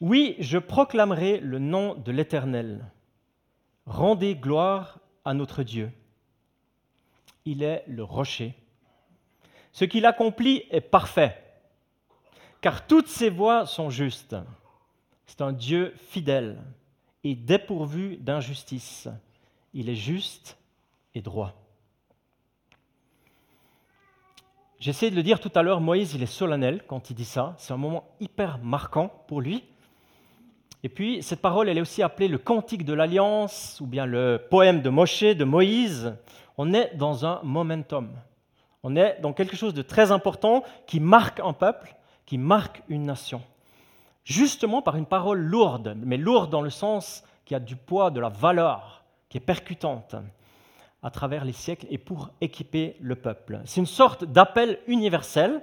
Oui, 0.00 0.36
je 0.38 0.56
proclamerai 0.56 1.38
le 1.38 1.58
nom 1.58 1.94
de 1.94 2.10
l'Éternel. 2.10 2.90
Rendez 3.84 4.36
gloire 4.36 5.00
à 5.26 5.34
notre 5.34 5.62
Dieu. 5.62 5.92
Il 7.44 7.62
est 7.62 7.84
le 7.86 8.02
rocher 8.02 8.54
Ce 9.72 9.84
qu'il 9.84 10.06
accomplit 10.06 10.62
est 10.70 10.80
parfait, 10.80 11.44
car 12.62 12.86
toutes 12.86 13.08
ses 13.08 13.28
voies 13.28 13.66
sont 13.66 13.90
justes. 13.90 14.36
C'est 15.26 15.42
un 15.42 15.52
Dieu 15.52 15.92
fidèle 16.08 16.56
et 17.22 17.34
dépourvu 17.34 18.16
d'injustice. 18.16 19.10
Il 19.74 19.90
est 19.90 19.94
juste 19.94 20.56
et 21.14 21.20
droit. 21.20 21.63
J'ai 24.80 24.90
essayé 24.90 25.10
de 25.10 25.16
le 25.16 25.22
dire 25.22 25.40
tout 25.40 25.52
à 25.54 25.62
l'heure, 25.62 25.80
Moïse, 25.80 26.14
il 26.14 26.22
est 26.22 26.26
solennel 26.26 26.82
quand 26.86 27.10
il 27.10 27.14
dit 27.14 27.24
ça. 27.24 27.54
C'est 27.58 27.72
un 27.72 27.78
moment 27.78 28.04
hyper 28.20 28.58
marquant 28.58 29.10
pour 29.28 29.40
lui. 29.40 29.64
Et 30.82 30.88
puis, 30.88 31.22
cette 31.22 31.40
parole, 31.40 31.68
elle 31.68 31.78
est 31.78 31.80
aussi 31.80 32.02
appelée 32.02 32.28
le 32.28 32.36
cantique 32.36 32.84
de 32.84 32.92
l'alliance, 32.92 33.80
ou 33.80 33.86
bien 33.86 34.04
le 34.04 34.42
poème 34.50 34.82
de 34.82 34.90
Moshe, 34.90 35.22
de 35.22 35.44
Moïse. 35.44 36.14
On 36.58 36.74
est 36.74 36.94
dans 36.96 37.24
un 37.24 37.40
momentum. 37.42 38.10
On 38.82 38.94
est 38.96 39.18
dans 39.22 39.32
quelque 39.32 39.56
chose 39.56 39.72
de 39.72 39.80
très 39.80 40.12
important 40.12 40.62
qui 40.86 41.00
marque 41.00 41.40
un 41.40 41.54
peuple, 41.54 41.96
qui 42.26 42.36
marque 42.36 42.82
une 42.88 43.06
nation. 43.06 43.40
Justement 44.24 44.82
par 44.82 44.96
une 44.96 45.06
parole 45.06 45.40
lourde, 45.40 45.96
mais 45.96 46.18
lourde 46.18 46.50
dans 46.50 46.60
le 46.60 46.70
sens 46.70 47.24
qui 47.46 47.54
a 47.54 47.60
du 47.60 47.76
poids, 47.76 48.10
de 48.10 48.20
la 48.20 48.28
valeur, 48.28 49.04
qui 49.30 49.38
est 49.38 49.40
percutante 49.40 50.14
à 51.04 51.10
travers 51.10 51.44
les 51.44 51.52
siècles 51.52 51.86
et 51.90 51.98
pour 51.98 52.30
équiper 52.40 52.96
le 52.98 53.14
peuple. 53.14 53.60
C'est 53.66 53.80
une 53.80 53.86
sorte 53.86 54.24
d'appel 54.24 54.80
universel 54.86 55.62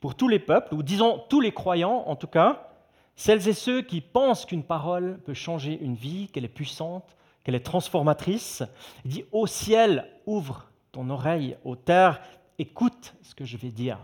pour 0.00 0.14
tous 0.14 0.28
les 0.28 0.38
peuples, 0.38 0.74
ou 0.74 0.82
disons 0.82 1.24
tous 1.30 1.40
les 1.40 1.50
croyants 1.50 2.04
en 2.06 2.14
tout 2.14 2.26
cas, 2.26 2.68
celles 3.16 3.48
et 3.48 3.54
ceux 3.54 3.80
qui 3.80 4.02
pensent 4.02 4.44
qu'une 4.44 4.62
parole 4.62 5.18
peut 5.24 5.34
changer 5.34 5.78
une 5.80 5.94
vie, 5.94 6.28
qu'elle 6.28 6.44
est 6.44 6.48
puissante, 6.48 7.16
qu'elle 7.42 7.54
est 7.54 7.60
transformatrice. 7.60 8.62
Il 9.06 9.10
dit 9.10 9.24
Au 9.32 9.46
ciel, 9.46 10.06
ouvre 10.26 10.70
ton 10.92 11.08
oreille, 11.08 11.56
aux 11.64 11.74
terres, 11.74 12.20
écoute 12.58 13.14
ce 13.22 13.34
que 13.34 13.46
je 13.46 13.56
vais 13.56 13.70
dire. 13.70 13.98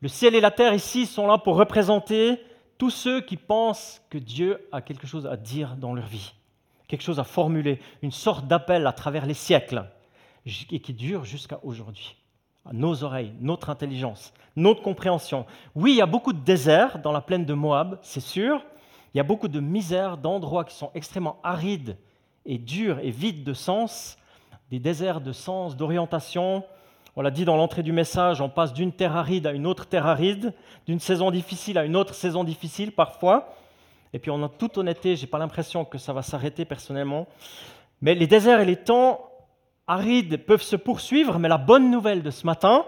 Le 0.00 0.08
ciel 0.08 0.34
et 0.34 0.40
la 0.40 0.50
terre 0.50 0.74
ici 0.74 1.06
sont 1.06 1.28
là 1.28 1.38
pour 1.38 1.56
représenter 1.56 2.42
tous 2.78 2.90
ceux 2.90 3.20
qui 3.20 3.36
pensent 3.36 4.02
que 4.10 4.18
Dieu 4.18 4.68
a 4.72 4.82
quelque 4.82 5.06
chose 5.06 5.26
à 5.26 5.36
dire 5.36 5.76
dans 5.76 5.94
leur 5.94 6.06
vie 6.06 6.34
quelque 6.90 7.02
chose 7.02 7.20
à 7.20 7.24
formuler, 7.24 7.80
une 8.02 8.10
sorte 8.10 8.46
d'appel 8.46 8.86
à 8.86 8.92
travers 8.92 9.24
les 9.24 9.34
siècles 9.34 9.84
et 10.70 10.80
qui 10.80 10.92
dure 10.92 11.24
jusqu'à 11.24 11.60
aujourd'hui. 11.62 12.16
À 12.66 12.72
nos 12.72 13.04
oreilles, 13.04 13.32
notre 13.40 13.70
intelligence, 13.70 14.34
notre 14.56 14.82
compréhension. 14.82 15.46
Oui, 15.74 15.92
il 15.92 15.96
y 15.96 16.02
a 16.02 16.06
beaucoup 16.06 16.32
de 16.32 16.40
déserts 16.40 16.98
dans 16.98 17.12
la 17.12 17.20
plaine 17.20 17.46
de 17.46 17.54
Moab, 17.54 17.98
c'est 18.02 18.20
sûr. 18.20 18.62
Il 19.14 19.18
y 19.18 19.20
a 19.20 19.24
beaucoup 19.24 19.48
de 19.48 19.60
misère, 19.60 20.18
d'endroits 20.18 20.64
qui 20.64 20.74
sont 20.74 20.90
extrêmement 20.94 21.38
arides 21.42 21.96
et 22.44 22.58
durs 22.58 22.98
et 22.98 23.10
vides 23.10 23.44
de 23.44 23.54
sens, 23.54 24.18
des 24.70 24.78
déserts 24.78 25.20
de 25.20 25.32
sens, 25.32 25.76
d'orientation. 25.76 26.64
On 27.16 27.22
l'a 27.22 27.30
dit 27.30 27.44
dans 27.44 27.56
l'entrée 27.56 27.82
du 27.82 27.92
message, 27.92 28.40
on 28.40 28.48
passe 28.48 28.72
d'une 28.72 28.92
terre 28.92 29.16
aride 29.16 29.46
à 29.46 29.52
une 29.52 29.66
autre 29.66 29.86
terre 29.86 30.06
aride, 30.06 30.54
d'une 30.86 31.00
saison 31.00 31.30
difficile 31.30 31.78
à 31.78 31.84
une 31.84 31.96
autre 31.96 32.14
saison 32.14 32.44
difficile 32.44 32.92
parfois. 32.92 33.54
Et 34.12 34.18
puis 34.18 34.30
en 34.30 34.48
toute 34.48 34.78
honnêteté, 34.78 35.16
je 35.16 35.22
n'ai 35.22 35.26
pas 35.28 35.38
l'impression 35.38 35.84
que 35.84 35.98
ça 35.98 36.12
va 36.12 36.22
s'arrêter 36.22 36.64
personnellement. 36.64 37.28
Mais 38.00 38.14
les 38.14 38.26
déserts 38.26 38.60
et 38.60 38.66
les 38.66 38.76
temps 38.76 39.30
arides 39.86 40.44
peuvent 40.44 40.62
se 40.62 40.76
poursuivre, 40.76 41.38
mais 41.38 41.48
la 41.48 41.58
bonne 41.58 41.90
nouvelle 41.90 42.22
de 42.22 42.30
ce 42.30 42.46
matin, 42.46 42.86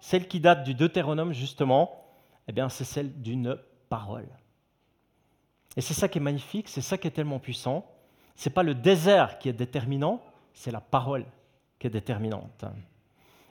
celle 0.00 0.26
qui 0.28 0.40
date 0.40 0.64
du 0.64 0.74
Deutéronome 0.74 1.32
justement, 1.32 2.04
eh 2.48 2.52
bien 2.52 2.68
c'est 2.68 2.84
celle 2.84 3.20
d'une 3.20 3.56
parole. 3.88 4.28
Et 5.76 5.80
c'est 5.80 5.94
ça 5.94 6.08
qui 6.08 6.18
est 6.18 6.22
magnifique, 6.22 6.68
c'est 6.68 6.80
ça 6.80 6.98
qui 6.98 7.06
est 7.06 7.12
tellement 7.12 7.38
puissant. 7.38 7.86
Ce 8.34 8.48
n'est 8.48 8.52
pas 8.52 8.62
le 8.62 8.74
désert 8.74 9.38
qui 9.38 9.48
est 9.48 9.52
déterminant, 9.52 10.20
c'est 10.52 10.72
la 10.72 10.80
parole 10.80 11.24
qui 11.78 11.86
est 11.86 11.90
déterminante. 11.90 12.64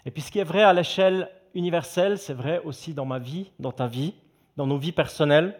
Et 0.05 0.11
puis 0.11 0.21
ce 0.21 0.31
qui 0.31 0.39
est 0.39 0.43
vrai 0.43 0.63
à 0.63 0.73
l'échelle 0.73 1.29
universelle, 1.53 2.17
c'est 2.17 2.33
vrai 2.33 2.61
aussi 2.63 2.93
dans 2.93 3.05
ma 3.05 3.19
vie, 3.19 3.51
dans 3.59 3.71
ta 3.71 3.87
vie, 3.87 4.13
dans 4.57 4.67
nos 4.67 4.77
vies 4.77 4.91
personnelles. 4.91 5.57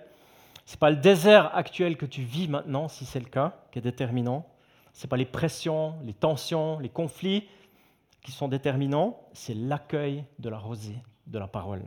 Ce 0.69 0.75
n'est 0.75 0.79
pas 0.79 0.91
le 0.91 0.97
désert 0.97 1.49
actuel 1.55 1.97
que 1.97 2.05
tu 2.05 2.21
vis 2.21 2.47
maintenant, 2.47 2.87
si 2.89 3.03
c'est 3.03 3.19
le 3.19 3.25
cas, 3.25 3.55
qui 3.71 3.79
est 3.79 3.81
déterminant. 3.81 4.45
Ce 4.93 5.01
n'est 5.01 5.09
pas 5.09 5.17
les 5.17 5.25
pressions, 5.25 5.95
les 6.03 6.13
tensions, 6.13 6.77
les 6.77 6.89
conflits 6.89 7.47
qui 8.21 8.31
sont 8.31 8.47
déterminants, 8.47 9.19
c'est 9.33 9.55
l'accueil 9.55 10.25
de 10.37 10.47
la 10.47 10.59
rosée, 10.59 10.99
de 11.25 11.39
la 11.39 11.47
parole. 11.47 11.81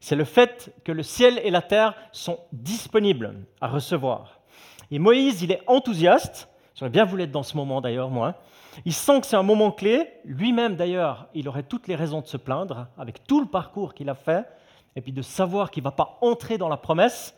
C'est 0.00 0.16
le 0.16 0.24
fait 0.24 0.74
que 0.82 0.90
le 0.90 1.04
ciel 1.04 1.40
et 1.44 1.50
la 1.50 1.62
terre 1.62 1.94
sont 2.10 2.40
disponibles 2.50 3.46
à 3.60 3.68
recevoir. 3.68 4.40
Et 4.90 4.98
Moïse, 4.98 5.42
il 5.42 5.52
est 5.52 5.62
enthousiaste. 5.68 6.48
J'aurais 6.74 6.90
bien 6.90 7.04
voulu 7.04 7.22
être 7.22 7.30
dans 7.30 7.44
ce 7.44 7.56
moment 7.56 7.80
d'ailleurs, 7.80 8.10
moi. 8.10 8.42
Il 8.84 8.92
sent 8.92 9.20
que 9.20 9.26
c'est 9.28 9.36
un 9.36 9.44
moment 9.44 9.70
clé. 9.70 10.08
Lui-même 10.24 10.74
d'ailleurs, 10.74 11.28
il 11.32 11.48
aurait 11.48 11.62
toutes 11.62 11.86
les 11.86 11.94
raisons 11.94 12.22
de 12.22 12.26
se 12.26 12.38
plaindre 12.38 12.88
avec 12.98 13.22
tout 13.28 13.40
le 13.40 13.46
parcours 13.46 13.94
qu'il 13.94 14.08
a 14.08 14.16
fait 14.16 14.48
et 14.96 15.00
puis 15.00 15.12
de 15.12 15.22
savoir 15.22 15.70
qu'il 15.70 15.84
ne 15.84 15.90
va 15.90 15.92
pas 15.92 16.18
entrer 16.22 16.58
dans 16.58 16.68
la 16.68 16.76
promesse 16.76 17.36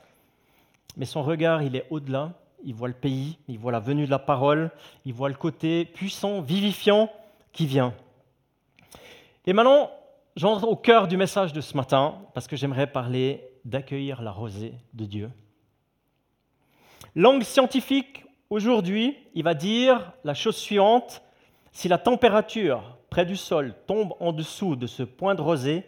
mais 0.96 1.04
son 1.04 1.22
regard, 1.22 1.62
il 1.62 1.76
est 1.76 1.86
au-delà. 1.90 2.32
Il 2.64 2.74
voit 2.74 2.88
le 2.88 2.94
pays, 2.94 3.38
il 3.48 3.58
voit 3.58 3.72
la 3.72 3.80
venue 3.80 4.06
de 4.06 4.10
la 4.10 4.20
parole, 4.20 4.70
il 5.04 5.12
voit 5.12 5.28
le 5.28 5.34
côté 5.34 5.84
puissant, 5.84 6.40
vivifiant 6.40 7.10
qui 7.52 7.66
vient. 7.66 7.92
Et 9.46 9.52
maintenant, 9.52 9.90
j'entre 10.36 10.68
au 10.68 10.76
cœur 10.76 11.08
du 11.08 11.16
message 11.16 11.52
de 11.52 11.60
ce 11.60 11.76
matin, 11.76 12.20
parce 12.34 12.46
que 12.46 12.54
j'aimerais 12.54 12.86
parler 12.86 13.42
d'accueillir 13.64 14.22
la 14.22 14.30
rosée 14.30 14.74
de 14.94 15.04
Dieu. 15.04 15.30
Langue 17.16 17.42
scientifique, 17.42 18.24
aujourd'hui, 18.48 19.16
il 19.34 19.42
va 19.42 19.54
dire 19.54 20.12
la 20.22 20.34
chose 20.34 20.56
suivante, 20.56 21.20
si 21.72 21.88
la 21.88 21.98
température 21.98 22.96
près 23.10 23.26
du 23.26 23.36
sol 23.36 23.74
tombe 23.86 24.14
en 24.20 24.32
dessous 24.32 24.76
de 24.76 24.86
ce 24.86 25.02
point 25.02 25.34
de 25.34 25.42
rosée, 25.42 25.84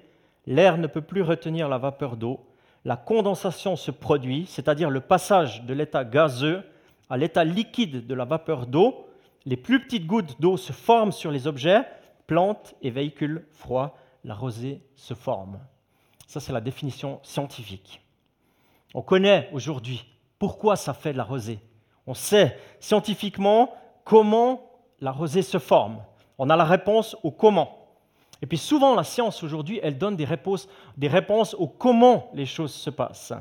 l'air 0.47 0.77
ne 0.77 0.89
peut 0.89 1.03
plus 1.03 1.23
retenir 1.23 1.69
la 1.69 1.79
vapeur 1.79 2.17
d'eau 2.17 2.41
la 2.85 2.97
condensation 2.97 3.77
se 3.77 3.91
produit, 3.91 4.47
c'est-à-dire 4.47 4.91
le 4.91 5.01
passage 5.01 5.63
de 5.63 5.73
l'état 5.73 6.05
gazeux 6.05 6.63
à 7.09 7.17
l'état 7.17 7.45
liquide 7.45 8.07
de 8.07 8.15
la 8.15 8.25
vapeur 8.25 8.67
d'eau. 8.67 9.07
Les 9.47 9.57
plus 9.57 9.83
petites 9.83 10.07
gouttes 10.07 10.41
d'eau 10.41 10.57
se 10.57 10.73
forment 10.73 11.13
sur 11.13 11.31
les 11.31 11.47
objets, 11.47 11.83
plantes 12.27 12.75
et 12.83 12.91
véhicules 12.91 13.47
froids. 13.53 13.97
La 14.25 14.35
rosée 14.35 14.83
se 14.97 15.15
forme. 15.15 15.59
Ça, 16.27 16.41
c'est 16.41 16.53
la 16.53 16.61
définition 16.61 17.21
scientifique. 17.23 18.01
On 18.95 19.03
connaît 19.03 19.51
aujourd'hui 19.53 20.07
pourquoi 20.39 20.77
ça 20.77 20.95
fait 20.95 21.13
de 21.13 21.19
la 21.19 21.25
rosée. 21.25 21.59
On 22.07 22.15
sait 22.15 22.59
scientifiquement 22.81 23.75
comment 24.05 24.71
la 25.01 25.11
rosée 25.11 25.43
se 25.43 25.59
forme. 25.59 26.03
On 26.39 26.51
a 26.51 26.57
la 26.57 26.65
réponse 26.65 27.17
au 27.23 27.31
comment. 27.31 27.84
Et 28.43 28.47
puis 28.47 28.59
souvent, 28.59 28.95
la 28.95 29.05
science 29.05 29.43
aujourd'hui, 29.43 29.81
elle 29.83 29.99
donne 29.99 30.17
des 30.17 30.25
réponses, 30.25 30.69
des 30.97 31.09
réponses 31.09 31.55
au 31.55 31.67
comment 31.67 32.31
les 32.35 32.47
choses 32.47 32.73
se 32.73 32.91
passent. 32.91 33.33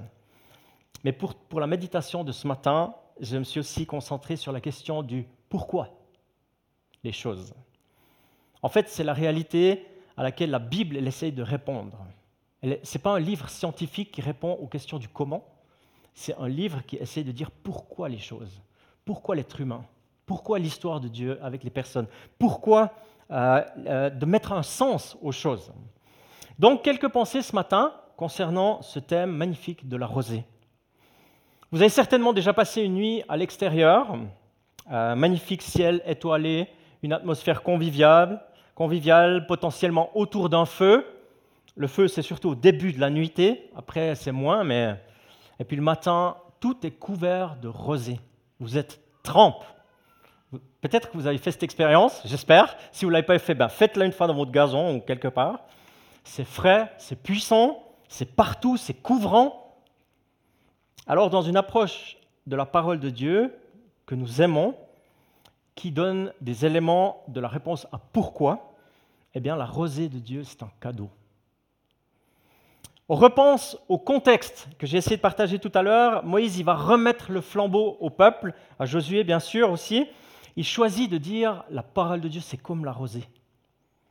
Mais 1.04 1.12
pour, 1.12 1.36
pour 1.36 1.60
la 1.60 1.68
méditation 1.68 2.24
de 2.24 2.32
ce 2.32 2.48
matin, 2.48 2.96
je 3.20 3.38
me 3.38 3.44
suis 3.44 3.60
aussi 3.60 3.86
concentré 3.86 4.36
sur 4.36 4.52
la 4.52 4.62
question 4.62 5.04
du 5.04 5.26
pourquoi 5.50 5.90
les 7.04 7.12
choses. 7.12 7.54
En 8.62 8.70
fait, 8.70 8.88
c'est 8.90 9.04
la 9.04 9.14
réalité 9.14 9.86
à 10.16 10.24
laquelle 10.24 10.50
la 10.50 10.60
Bible 10.60 10.98
elle 10.98 11.08
essaye 11.08 11.32
de 11.32 11.44
répondre. 11.44 11.98
Ce 12.64 12.68
n'est 12.70 13.02
pas 13.02 13.12
un 13.12 13.20
livre 13.20 13.50
scientifique 13.50 14.12
qui 14.12 14.22
répond 14.22 14.54
aux 14.54 14.68
questions 14.68 14.98
du 14.98 15.10
comment, 15.10 15.46
c'est 16.14 16.38
un 16.38 16.48
livre 16.48 16.82
qui 16.86 16.96
essaie 16.98 17.24
de 17.24 17.32
dire 17.32 17.52
pourquoi 17.52 18.08
les 18.08 18.20
choses, 18.20 18.62
pourquoi 19.04 19.36
l'être 19.36 19.60
humain, 19.60 19.84
pourquoi 20.26 20.60
l'histoire 20.60 21.02
de 21.02 21.08
Dieu 21.08 21.44
avec 21.44 21.64
les 21.64 21.70
personnes, 21.70 22.08
pourquoi 22.40 22.94
de 23.34 24.26
mettre 24.26 24.54
un 24.54 24.64
sens 24.64 25.18
aux 25.22 25.32
choses. 25.32 25.74
Donc, 26.60 26.84
quelques 26.84 27.10
pensées 27.10 27.42
ce 27.42 27.56
matin 27.56 27.94
concernant 28.16 28.82
ce 28.84 29.00
thème 29.00 29.32
magnifique 29.32 29.90
de 29.90 29.98
la 29.98 30.06
rosée. 30.06 30.46
Vous 31.72 31.82
avez 31.82 31.90
certainement 31.90 32.32
déjà 32.32 32.54
passé 32.54 32.84
une 32.84 32.94
nuit 32.94 33.24
à 33.28 33.36
l'extérieur, 33.36 34.16
un 34.88 35.16
magnifique 35.16 35.64
ciel 35.64 36.04
étoilé, 36.06 36.68
une 37.02 37.14
atmosphère 37.14 37.64
conviviale, 37.64 38.46
conviviale, 38.76 39.48
potentiellement 39.48 40.16
autour 40.16 40.50
d'un 40.50 40.66
feu. 40.66 41.06
Le 41.76 41.88
feu, 41.88 42.08
c'est 42.08 42.22
surtout 42.22 42.50
au 42.50 42.56
début 42.56 42.94
de 42.94 43.00
la 43.00 43.10
nuitée, 43.10 43.72
après 43.76 44.14
c'est 44.16 44.32
moins, 44.32 44.64
mais... 44.64 44.96
Et 45.60 45.64
puis 45.64 45.76
le 45.76 45.84
matin, 45.84 46.38
tout 46.60 46.86
est 46.86 46.92
couvert 46.92 47.56
de 47.56 47.68
rosée. 47.68 48.20
Vous 48.60 48.78
êtes 48.78 49.02
trempe 49.24 49.64
Peut-être 50.82 51.10
que 51.10 51.18
vous 51.18 51.28
avez 51.28 51.38
fait 51.38 51.52
cette 51.52 51.64
expérience, 51.64 52.22
j'espère. 52.26 52.76
Si 52.92 53.06
vous 53.06 53.12
ne 53.12 53.14
l'avez 53.14 53.26
pas 53.26 53.40
fait, 53.40 53.56
ben 53.56 53.70
faites-la 53.70 54.06
une 54.06 54.12
fois 54.12 54.28
dans 54.28 54.34
votre 54.34 54.52
gazon 54.52 54.96
ou 54.96 55.00
quelque 55.00 55.28
part. 55.28 55.62
C'est 56.24 56.46
frais, 56.46 56.92
c'est 56.98 57.22
puissant, 57.22 57.84
c'est 58.08 58.36
partout, 58.36 58.78
c'est 58.78 58.94
couvrant. 58.94 59.76
Alors, 61.08 61.30
dans 61.30 61.42
une 61.42 61.58
approche 61.58 62.18
de 62.48 62.56
la 62.56 62.66
parole 62.66 63.00
de 63.00 63.10
Dieu 63.10 63.56
que 64.06 64.16
nous 64.16 64.42
aimons, 64.42 64.76
qui 65.76 65.92
donne 65.92 66.32
des 66.42 66.66
éléments 66.66 67.24
de 67.28 67.40
la 67.40 67.48
réponse 67.48 67.88
à 67.92 68.00
pourquoi, 68.12 68.74
eh 69.34 69.40
bien, 69.40 69.56
la 69.56 69.66
rosée 69.66 70.08
de 70.08 70.20
Dieu, 70.20 70.44
c'est 70.44 70.62
un 70.62 70.72
cadeau. 70.80 71.10
On 73.10 73.16
repense 73.16 73.78
au 73.90 73.98
contexte 73.98 74.68
que 74.78 74.88
j'ai 74.88 74.98
essayé 74.98 75.18
de 75.18 75.22
partager 75.22 75.60
tout 75.60 75.72
à 75.74 75.82
l'heure. 75.82 76.24
Moïse, 76.24 76.58
il 76.58 76.64
va 76.64 76.76
remettre 76.76 77.32
le 77.32 77.42
flambeau 77.42 77.98
au 78.00 78.10
peuple, 78.10 78.54
à 78.80 78.86
Josué 78.86 79.24
bien 79.24 79.40
sûr 79.40 79.72
aussi 79.72 80.08
il 80.56 80.64
choisit 80.64 81.10
de 81.10 81.18
dire 81.18 81.64
la 81.70 81.84
parole 81.84 82.22
de 82.22 82.28
Dieu, 82.28 82.42
c'est 82.42 82.58
comme 82.58 82.86
la 82.86 82.92
rosée. 82.92 83.28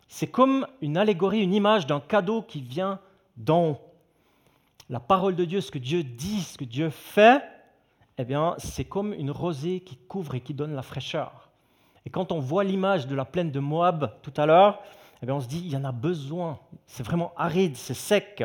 C'est 0.09 0.27
comme 0.27 0.67
une 0.81 0.97
allégorie, 0.97 1.41
une 1.41 1.55
image 1.55 1.87
d'un 1.87 2.01
cadeau 2.01 2.43
qui 2.43 2.61
vient 2.61 3.01
d'en 3.37 3.71
haut. 3.71 3.79
La 4.91 5.01
parole 5.01 5.37
de 5.37 5.45
Dieu, 5.45 5.61
ce 5.61 5.71
que 5.71 5.79
Dieu 5.79 6.03
dit, 6.03 6.43
ce 6.43 6.59
que 6.59 6.65
Dieu 6.65 6.91
fait, 6.91 7.43
eh 8.19 8.25
bien, 8.25 8.55
c'est 8.59 8.85
comme 8.85 9.15
une 9.15 9.31
rosée 9.31 9.81
qui 9.81 9.97
couvre 9.97 10.35
et 10.35 10.41
qui 10.41 10.53
donne 10.53 10.75
la 10.75 10.83
fraîcheur. 10.83 11.49
Et 12.05 12.11
quand 12.11 12.33
on 12.33 12.41
voit 12.41 12.65
l'image 12.65 13.07
de 13.07 13.15
la 13.15 13.25
plaine 13.25 13.51
de 13.51 13.61
Moab 13.61 14.13
tout 14.23 14.35
à 14.37 14.45
l'heure, 14.45 14.83
eh 15.23 15.27
bien, 15.27 15.37
on 15.37 15.41
se 15.41 15.49
dit, 15.49 15.63
il 15.65 15.71
y 15.71 15.77
en 15.77 15.85
a 15.85 15.93
besoin. 15.93 16.59
C'est 16.87 17.05
vraiment 17.05 17.33
aride, 17.37 17.77
c'est 17.77 17.95
sec. 17.95 18.45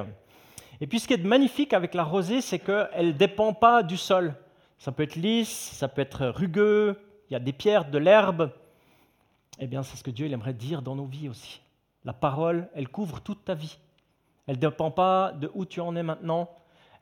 Et 0.80 0.88
puis 0.88 1.00
ce 1.00 1.08
qui 1.08 1.16
est 1.16 1.24
magnifique 1.24 1.74
avec 1.74 1.96
la 1.96 2.04
rosée, 2.04 2.42
c'est 2.42 2.60
qu'elle 2.60 3.08
ne 3.08 3.12
dépend 3.12 3.54
pas 3.54 3.82
du 3.82 3.98
sol. 3.98 4.36
Ça 4.78 4.92
peut 4.92 5.04
être 5.04 5.16
lisse, 5.16 5.72
ça 5.74 5.88
peut 5.88 6.02
être 6.02 6.28
rugueux, 6.28 7.00
il 7.30 7.34
y 7.34 7.36
a 7.36 7.40
des 7.40 7.54
pierres, 7.54 7.90
de 7.90 7.98
l'herbe. 7.98 8.52
Eh 9.60 9.68
bien, 9.68 9.84
c'est 9.84 9.98
ce 9.98 10.04
que 10.04 10.12
Dieu 10.12 10.32
aimerait 10.32 10.54
dire 10.54 10.82
dans 10.82 10.96
nos 10.96 11.06
vies 11.06 11.30
aussi. 11.30 11.62
La 12.06 12.14
parole, 12.14 12.70
elle 12.74 12.88
couvre 12.88 13.20
toute 13.20 13.44
ta 13.44 13.54
vie. 13.54 13.78
Elle 14.46 14.56
ne 14.56 14.62
dépend 14.62 14.92
pas 14.92 15.34
de 15.34 15.52
où 15.54 15.66
tu 15.66 15.82
en 15.82 15.96
es 15.96 16.04
maintenant. 16.04 16.50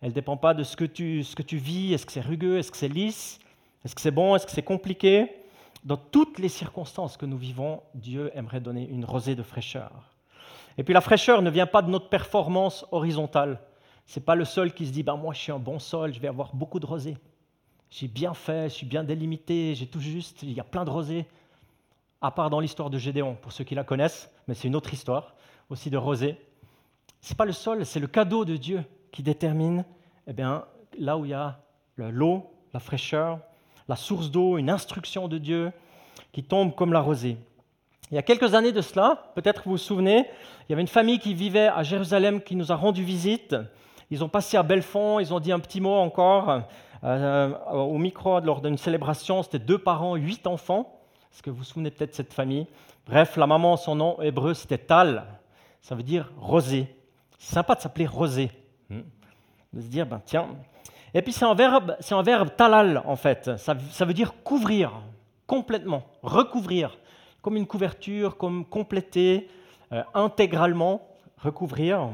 Elle 0.02 0.10
ne 0.10 0.14
dépend 0.14 0.38
pas 0.38 0.54
de 0.54 0.64
ce 0.64 0.76
que 0.76 0.86
tu, 0.86 1.24
ce 1.24 1.36
que 1.36 1.44
tu 1.44 1.58
vis. 1.58 1.94
Est-ce 1.94 2.06
que 2.06 2.12
c'est 2.12 2.22
rugueux? 2.22 2.58
Est-ce 2.58 2.72
que 2.72 2.78
c'est 2.78 2.88
lisse? 2.88 3.40
Est-ce 3.84 3.94
que 3.94 4.02
c'est 4.02 4.12
bon? 4.12 4.36
Est-ce 4.36 4.46
que 4.46 4.52
c'est 4.52 4.64
compliqué? 4.64 5.32
Dans 5.84 5.98
toutes 5.98 6.40
les 6.40 6.50
circonstances 6.50 7.18
que 7.18 7.28
nous 7.28 7.38
vivons, 7.38 7.84
Dieu 7.94 8.32
aimerait 8.34 8.62
donner 8.62 8.88
une 8.90 9.06
rosée 9.06 9.36
de 9.36 9.44
fraîcheur. 9.44 9.92
Et 10.78 10.84
puis 10.84 10.94
la 10.94 11.02
fraîcheur 11.02 11.44
ne 11.44 11.50
vient 11.52 11.68
pas 11.68 11.84
de 11.84 11.92
notre 11.92 12.10
performance 12.10 12.86
horizontale. 12.92 13.60
Ce 14.08 14.20
n'est 14.20 14.26
pas 14.26 14.36
le 14.36 14.46
sol 14.46 14.74
qui 14.74 14.88
se 14.88 14.92
dit 14.92 15.04
bah, 15.04 15.16
Moi, 15.16 15.34
je 15.34 15.40
suis 15.40 15.52
un 15.52 15.60
bon 15.60 15.78
sol, 15.78 16.14
je 16.14 16.20
vais 16.20 16.28
avoir 16.28 16.56
beaucoup 16.56 16.80
de 16.80 16.86
rosée. 16.86 17.18
J'ai 17.90 18.08
bien 18.08 18.34
fait, 18.34 18.70
je 18.70 18.76
suis 18.76 18.86
bien 18.86 19.04
délimité, 19.04 19.76
j'ai 19.76 19.88
tout 19.88 20.00
juste, 20.00 20.44
il 20.44 20.52
y 20.52 20.60
a 20.60 20.64
plein 20.64 20.86
de 20.86 20.90
rosée. 20.90 21.26
À 22.22 22.32
part 22.32 22.50
dans 22.50 22.60
l'histoire 22.60 22.90
de 22.90 22.98
Gédéon, 22.98 23.36
pour 23.42 23.52
ceux 23.52 23.64
qui 23.64 23.76
la 23.76 23.84
connaissent, 23.84 24.30
mais 24.48 24.54
c'est 24.54 24.68
une 24.68 24.76
autre 24.76 24.94
histoire 24.94 25.36
aussi 25.70 25.90
de 25.90 25.98
rosée. 25.98 26.38
Ce 27.22 27.32
n'est 27.32 27.38
pas 27.38 27.46
le 27.46 27.52
sol, 27.52 27.86
c'est 27.86 28.00
le 28.00 28.08
cadeau 28.08 28.46
de 28.46 28.58
Dieu 28.58 28.84
qui 29.12 29.24
détermine 29.24 29.86
eh 30.28 30.34
bien, 30.34 30.66
là 30.98 31.18
où 31.18 31.26
il 31.26 31.32
y 31.32 31.34
a 31.34 31.60
l'eau, 31.98 32.52
la 32.74 32.80
fraîcheur, 32.80 33.40
la 33.88 33.96
source 33.96 34.32
d'eau, 34.32 34.58
une 34.58 34.70
instruction 34.70 35.28
de 35.28 35.38
Dieu 35.38 35.72
qui 36.32 36.44
tombe 36.44 36.74
comme 36.76 36.94
la 36.94 37.00
rosée. 37.00 37.38
Il 38.12 38.16
y 38.16 38.18
a 38.18 38.24
quelques 38.24 38.54
années 38.54 38.72
de 38.72 38.82
cela, 38.82 39.32
peut-être 39.36 39.64
vous 39.66 39.72
vous 39.72 39.78
souvenez, 39.78 40.26
il 40.68 40.72
y 40.72 40.74
avait 40.74 40.82
une 40.82 40.88
famille 40.88 41.20
qui 41.20 41.34
vivait 41.34 41.68
à 41.68 41.84
Jérusalem 41.84 42.42
qui 42.42 42.56
nous 42.56 42.72
a 42.72 42.76
rendu 42.76 43.04
visite. 43.04 43.56
Ils 44.12 44.24
ont 44.24 44.30
passé 44.30 44.58
à 44.58 44.64
Belfond, 44.64 45.20
ils 45.20 45.34
ont 45.34 45.40
dit 45.40 45.52
un 45.52 45.60
petit 45.60 45.82
mot 45.82 45.96
encore 45.96 46.62
au 47.06 47.98
micro 47.98 48.40
lors 48.40 48.62
d'une 48.62 48.78
célébration. 48.78 49.44
C'était 49.44 49.60
deux 49.60 49.78
parents, 49.78 50.16
huit 50.16 50.48
enfants. 50.48 51.00
Est-ce 51.32 51.44
que 51.44 51.50
vous 51.50 51.58
vous 51.58 51.64
souvenez 51.64 51.92
peut-être 51.92 52.12
de 52.12 52.16
cette 52.16 52.34
famille? 52.34 52.68
Bref, 53.06 53.38
la 53.38 53.46
maman, 53.46 53.78
son 53.78 53.96
nom 53.96 54.22
hébreu, 54.22 54.54
c'était 54.54 54.78
Tal. 54.78 55.26
Ça 55.82 55.94
veut 55.94 56.04
dire 56.04 56.32
rosée. 56.38 56.88
C'est 57.38 57.54
sympa 57.54 57.76
de 57.76 57.82
s'appeler 57.82 58.08
rosée. 58.08 58.52
Hmm. 58.90 59.02
De 59.74 59.82
se 59.82 59.88
dire, 59.88 60.06
ben 60.06 60.22
tiens. 60.26 60.48
Et 61.14 61.22
puis 61.22 61.32
c'est 61.32 61.46
un 61.46 61.54
verbe, 61.54 61.96
c'est 62.00 62.16
un 62.16 62.24
verbe 62.24 62.50
talal 62.58 63.02
en 63.06 63.16
fait. 63.16 63.58
Ça, 63.58 63.76
ça 63.92 64.06
veut 64.06 64.14
dire 64.14 64.34
couvrir 64.44 64.92
complètement, 65.48 66.04
recouvrir 66.24 66.98
comme 67.42 67.56
une 67.56 67.68
couverture, 67.68 68.38
comme 68.38 68.66
compléter 68.66 69.50
euh, 69.92 70.04
intégralement, 70.14 71.08
recouvrir. 71.38 72.10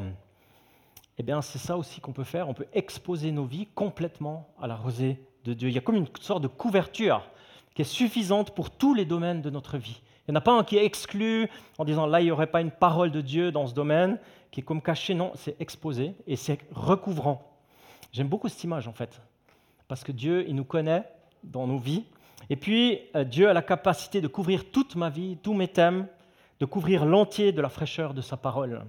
Eh 1.22 1.24
bien, 1.24 1.44
c'est 1.44 1.60
ça 1.60 1.78
aussi 1.78 2.02
qu'on 2.02 2.14
peut 2.14 2.24
faire. 2.24 2.50
On 2.50 2.56
peut 2.56 2.66
exposer 2.74 3.32
nos 3.32 3.46
vies 3.46 3.68
complètement 3.76 4.48
à 4.60 4.66
la 4.66 4.76
rosée 4.76 5.24
de 5.46 5.54
Dieu. 5.54 5.70
Il 5.70 5.76
y 5.76 5.78
a 5.78 5.82
comme 5.82 5.94
une 5.98 6.08
sorte 6.20 6.42
de 6.42 6.48
couverture 6.48 7.22
qui 7.76 7.84
est 7.84 7.86
suffisante 7.86 8.56
pour 8.56 8.72
tous 8.72 8.96
les 8.96 9.06
domaines 9.06 9.44
de 9.44 9.52
notre 9.52 9.78
vie. 9.78 10.02
Il 10.28 10.32
n'y 10.32 10.36
en 10.36 10.40
a 10.40 10.42
pas 10.42 10.58
un 10.58 10.64
qui 10.64 10.78
est 10.78 10.84
exclu 10.84 11.48
en 11.78 11.86
disant 11.86 12.08
là, 12.08 12.22
il 12.22 12.24
n'y 12.24 12.32
aurait 12.32 12.48
pas 12.48 12.60
une 12.60 12.72
parole 12.72 13.12
de 13.12 13.22
Dieu 13.22 13.52
dans 13.52 13.68
ce 13.68 13.76
domaine, 13.76 14.18
qui 14.50 14.62
est 14.62 14.64
comme 14.64 14.82
caché. 14.82 15.14
Non, 15.14 15.32
c'est 15.36 15.56
exposé 15.62 16.16
et 16.26 16.36
c'est 16.36 16.58
recouvrant. 16.72 17.56
J'aime 18.12 18.28
beaucoup 18.28 18.50
cette 18.50 18.64
image 18.64 18.88
en 18.88 18.94
fait, 18.94 19.22
parce 19.88 20.04
que 20.04 20.12
Dieu, 20.12 20.44
il 20.48 20.56
nous 20.56 20.66
connaît 20.66 21.04
dans 21.44 21.68
nos 21.68 21.78
vies 21.78 22.04
et 22.50 22.56
puis, 22.56 23.00
euh, 23.16 23.24
Dieu 23.24 23.48
a 23.48 23.54
la 23.54 23.62
capacité 23.62 24.22
de 24.22 24.28
couvrir 24.28 24.72
toute 24.72 24.96
ma 24.96 25.12
vie, 25.12 25.38
tous 25.44 25.54
mes 25.54 25.68
thèmes, 25.68 26.08
de 26.60 26.66
couvrir 26.66 27.06
l'entier 27.06 27.52
de 27.52 27.62
la 27.62 27.70
fraîcheur 27.70 28.16
de 28.16 28.22
sa 28.22 28.38
parole. 28.38 28.82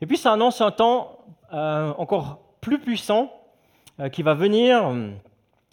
Et 0.00 0.06
puis, 0.06 0.16
ça 0.16 0.32
annonce 0.32 0.60
un 0.60 0.70
temps 0.70 1.18
euh, 1.52 1.92
encore 1.98 2.40
plus 2.60 2.78
puissant 2.78 3.32
euh, 4.00 4.08
qui 4.08 4.22
va 4.22 4.34
venir. 4.34 4.92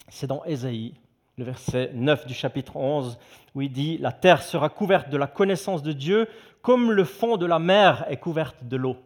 C'est 0.08 0.26
dans 0.26 0.44
Ésaïe, 0.44 0.94
le 1.36 1.44
verset 1.44 1.90
9 1.94 2.26
du 2.26 2.34
chapitre 2.34 2.76
11, 2.76 3.18
où 3.54 3.62
il 3.62 3.72
dit 3.72 3.98
La 3.98 4.12
terre 4.12 4.42
sera 4.42 4.68
couverte 4.68 5.10
de 5.10 5.16
la 5.16 5.26
connaissance 5.26 5.82
de 5.82 5.92
Dieu, 5.92 6.28
comme 6.62 6.90
le 6.90 7.04
fond 7.04 7.36
de 7.36 7.46
la 7.46 7.58
mer 7.58 8.04
est 8.08 8.16
couverte 8.16 8.64
de 8.64 8.76
l'eau. 8.76 8.96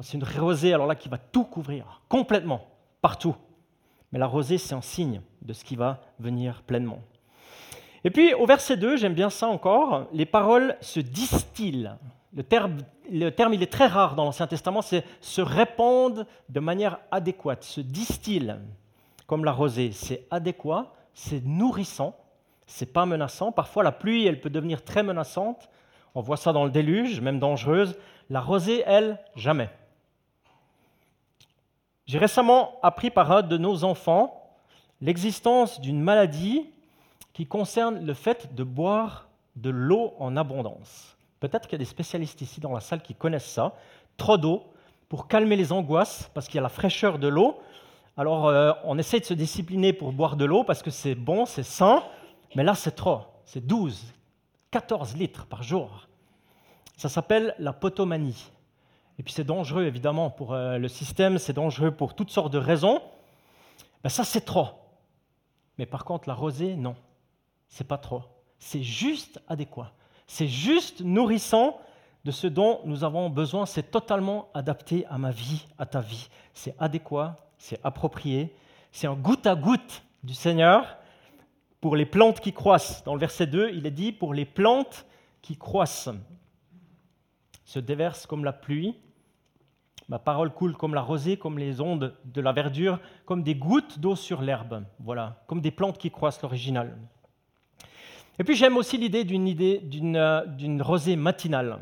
C'est 0.00 0.18
une 0.18 0.24
rosée, 0.24 0.74
alors 0.74 0.86
là, 0.86 0.96
qui 0.96 1.08
va 1.08 1.18
tout 1.18 1.44
couvrir, 1.44 2.02
complètement, 2.08 2.66
partout. 3.00 3.36
Mais 4.12 4.18
la 4.18 4.26
rosée, 4.26 4.58
c'est 4.58 4.74
un 4.74 4.80
signe 4.80 5.20
de 5.42 5.52
ce 5.52 5.64
qui 5.64 5.76
va 5.76 6.00
venir 6.18 6.62
pleinement. 6.62 6.98
Et 8.04 8.10
puis 8.10 8.34
au 8.34 8.44
verset 8.44 8.76
2, 8.76 8.96
j'aime 8.96 9.14
bien 9.14 9.30
ça 9.30 9.48
encore, 9.48 10.08
les 10.12 10.26
paroles 10.26 10.76
se 10.80 11.00
distillent. 11.00 11.90
Le 12.34 12.42
terme, 12.42 12.78
il 13.08 13.62
est 13.62 13.72
très 13.72 13.86
rare 13.86 14.16
dans 14.16 14.24
l'Ancien 14.24 14.46
Testament, 14.46 14.82
c'est 14.82 15.04
se 15.20 15.40
répandent 15.40 16.26
de 16.48 16.60
manière 16.60 16.98
adéquate, 17.10 17.62
se 17.62 17.80
distillent 17.80 18.56
comme 19.26 19.44
la 19.44 19.52
rosée. 19.52 19.92
C'est 19.92 20.26
adéquat, 20.30 20.92
c'est 21.14 21.44
nourrissant, 21.44 22.16
c'est 22.66 22.92
pas 22.92 23.06
menaçant. 23.06 23.52
Parfois 23.52 23.84
la 23.84 23.92
pluie, 23.92 24.26
elle 24.26 24.40
peut 24.40 24.50
devenir 24.50 24.82
très 24.82 25.02
menaçante. 25.02 25.68
On 26.16 26.20
voit 26.20 26.36
ça 26.36 26.52
dans 26.52 26.64
le 26.64 26.70
déluge, 26.70 27.20
même 27.20 27.38
dangereuse. 27.38 27.96
La 28.30 28.40
rosée, 28.40 28.82
elle, 28.86 29.20
jamais. 29.36 29.70
J'ai 32.06 32.18
récemment 32.18 32.78
appris 32.82 33.10
par 33.10 33.30
un 33.32 33.42
de 33.42 33.56
nos 33.56 33.84
enfants 33.84 34.50
l'existence 35.00 35.80
d'une 35.80 36.00
maladie 36.00 36.66
qui 37.32 37.46
concerne 37.46 38.04
le 38.04 38.14
fait 38.14 38.54
de 38.54 38.62
boire 38.62 39.28
de 39.56 39.70
l'eau 39.70 40.14
en 40.18 40.36
abondance. 40.36 41.13
Peut-être 41.44 41.68
qu'il 41.68 41.72
y 41.72 41.74
a 41.74 41.84
des 41.84 41.84
spécialistes 41.84 42.40
ici 42.40 42.58
dans 42.58 42.72
la 42.72 42.80
salle 42.80 43.02
qui 43.02 43.14
connaissent 43.14 43.44
ça. 43.44 43.74
Trop 44.16 44.38
d'eau 44.38 44.62
pour 45.10 45.28
calmer 45.28 45.56
les 45.56 45.72
angoisses 45.72 46.30
parce 46.32 46.46
qu'il 46.46 46.54
y 46.54 46.58
a 46.58 46.62
la 46.62 46.70
fraîcheur 46.70 47.18
de 47.18 47.28
l'eau. 47.28 47.60
Alors 48.16 48.48
euh, 48.48 48.72
on 48.84 48.96
essaie 48.96 49.20
de 49.20 49.26
se 49.26 49.34
discipliner 49.34 49.92
pour 49.92 50.14
boire 50.14 50.36
de 50.36 50.46
l'eau 50.46 50.64
parce 50.64 50.82
que 50.82 50.90
c'est 50.90 51.14
bon, 51.14 51.44
c'est 51.44 51.62
sain, 51.62 52.02
mais 52.54 52.64
là 52.64 52.74
c'est 52.74 52.92
trop. 52.92 53.24
C'est 53.44 53.60
12, 53.60 54.14
14 54.70 55.18
litres 55.18 55.44
par 55.44 55.62
jour. 55.62 56.08
Ça 56.96 57.10
s'appelle 57.10 57.54
la 57.58 57.74
potomanie. 57.74 58.50
Et 59.18 59.22
puis 59.22 59.34
c'est 59.34 59.44
dangereux 59.44 59.84
évidemment 59.84 60.30
pour 60.30 60.54
euh, 60.54 60.78
le 60.78 60.88
système, 60.88 61.36
c'est 61.36 61.52
dangereux 61.52 61.90
pour 61.90 62.14
toutes 62.14 62.30
sortes 62.30 62.54
de 62.54 62.58
raisons. 62.58 63.02
Ben, 64.02 64.08
ça 64.08 64.24
c'est 64.24 64.46
trop. 64.46 64.68
Mais 65.76 65.84
par 65.84 66.06
contre 66.06 66.26
la 66.26 66.34
rosée, 66.34 66.74
non, 66.74 66.96
c'est 67.68 67.86
pas 67.86 67.98
trop. 67.98 68.22
C'est 68.58 68.82
juste 68.82 69.42
adéquat. 69.46 69.92
C'est 70.26 70.48
juste 70.48 71.00
nourrissant 71.02 71.80
de 72.24 72.30
ce 72.30 72.46
dont 72.46 72.80
nous 72.84 73.04
avons 73.04 73.30
besoin. 73.30 73.66
C'est 73.66 73.90
totalement 73.90 74.48
adapté 74.54 75.06
à 75.06 75.18
ma 75.18 75.30
vie, 75.30 75.66
à 75.78 75.86
ta 75.86 76.00
vie. 76.00 76.28
C'est 76.52 76.74
adéquat, 76.78 77.36
c'est 77.58 77.80
approprié. 77.84 78.54
C'est 78.92 79.06
un 79.06 79.14
goutte 79.14 79.46
à 79.46 79.54
goutte 79.54 80.02
du 80.22 80.34
Seigneur 80.34 80.96
pour 81.80 81.96
les 81.96 82.06
plantes 82.06 82.40
qui 82.40 82.52
croissent. 82.52 83.02
Dans 83.04 83.14
le 83.14 83.20
verset 83.20 83.46
2, 83.46 83.70
il 83.74 83.86
est 83.86 83.90
dit 83.90 84.12
pour 84.12 84.32
les 84.32 84.46
plantes 84.46 85.04
qui 85.42 85.56
croissent 85.56 86.10
se 87.64 87.78
déverse 87.78 88.26
comme 88.26 88.44
la 88.44 88.52
pluie. 88.52 88.94
Ma 90.08 90.18
parole 90.18 90.52
coule 90.52 90.76
comme 90.76 90.94
la 90.94 91.00
rosée, 91.00 91.38
comme 91.38 91.58
les 91.58 91.80
ondes 91.80 92.14
de 92.24 92.40
la 92.40 92.52
verdure, 92.52 93.00
comme 93.24 93.42
des 93.42 93.54
gouttes 93.54 93.98
d'eau 93.98 94.16
sur 94.16 94.42
l'herbe. 94.42 94.84
Voilà, 95.00 95.42
comme 95.46 95.60
des 95.60 95.70
plantes 95.70 95.98
qui 95.98 96.10
croissent 96.10 96.42
l'original. 96.42 96.96
Et 98.38 98.44
puis 98.44 98.56
j'aime 98.56 98.76
aussi 98.76 98.98
l'idée 98.98 99.24
d'une 99.24 100.44
d'une 100.56 100.82
rosée 100.82 101.16
matinale. 101.16 101.78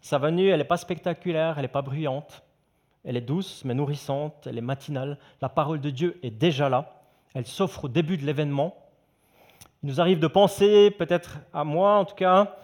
Sa 0.00 0.18
venue, 0.18 0.48
elle 0.48 0.58
n'est 0.58 0.64
pas 0.64 0.78
spectaculaire, 0.78 1.58
elle 1.58 1.62
n'est 1.62 1.68
pas 1.68 1.82
bruyante, 1.82 2.42
elle 3.04 3.16
est 3.16 3.20
douce 3.20 3.62
mais 3.64 3.74
nourrissante, 3.74 4.46
elle 4.46 4.56
est 4.56 4.62
matinale. 4.62 5.18
La 5.42 5.50
parole 5.50 5.80
de 5.80 5.90
Dieu 5.90 6.18
est 6.22 6.30
déjà 6.30 6.68
là, 6.70 7.02
elle 7.34 7.46
s'offre 7.46 7.84
au 7.84 7.88
début 7.88 8.16
de 8.16 8.24
l'événement. 8.24 8.74
Il 9.82 9.88
nous 9.88 10.00
arrive 10.00 10.18
de 10.18 10.26
penser, 10.26 10.90
peut-être 10.90 11.38
à 11.52 11.64
moi 11.64 11.98
en 11.98 12.04
tout 12.04 12.14
cas, 12.14 12.56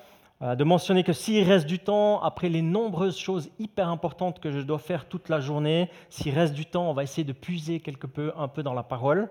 euh, 0.42 0.54
de 0.54 0.64
mentionner 0.64 1.02
que 1.02 1.12
s'il 1.12 1.46
reste 1.46 1.66
du 1.66 1.78
temps, 1.78 2.20
après 2.22 2.48
les 2.48 2.62
nombreuses 2.62 3.18
choses 3.18 3.50
hyper 3.59 3.88
importantes 3.88 4.40
que 4.40 4.50
je 4.50 4.61
dois 4.61 4.78
faire 4.78 5.06
toute 5.06 5.28
la 5.28 5.40
journée, 5.40 5.90
s'il 6.11 6.35
reste 6.35 6.52
du 6.52 6.66
temps, 6.66 6.90
on 6.90 6.94
va 6.94 7.02
essayer 7.02 7.24
de 7.24 7.32
puiser 7.32 7.80
quelque 7.80 8.06
peu, 8.06 8.32
un 8.37 8.48
peu 8.48 8.62
dans 8.62 8.74
la 8.74 8.82
parole. 8.82 9.28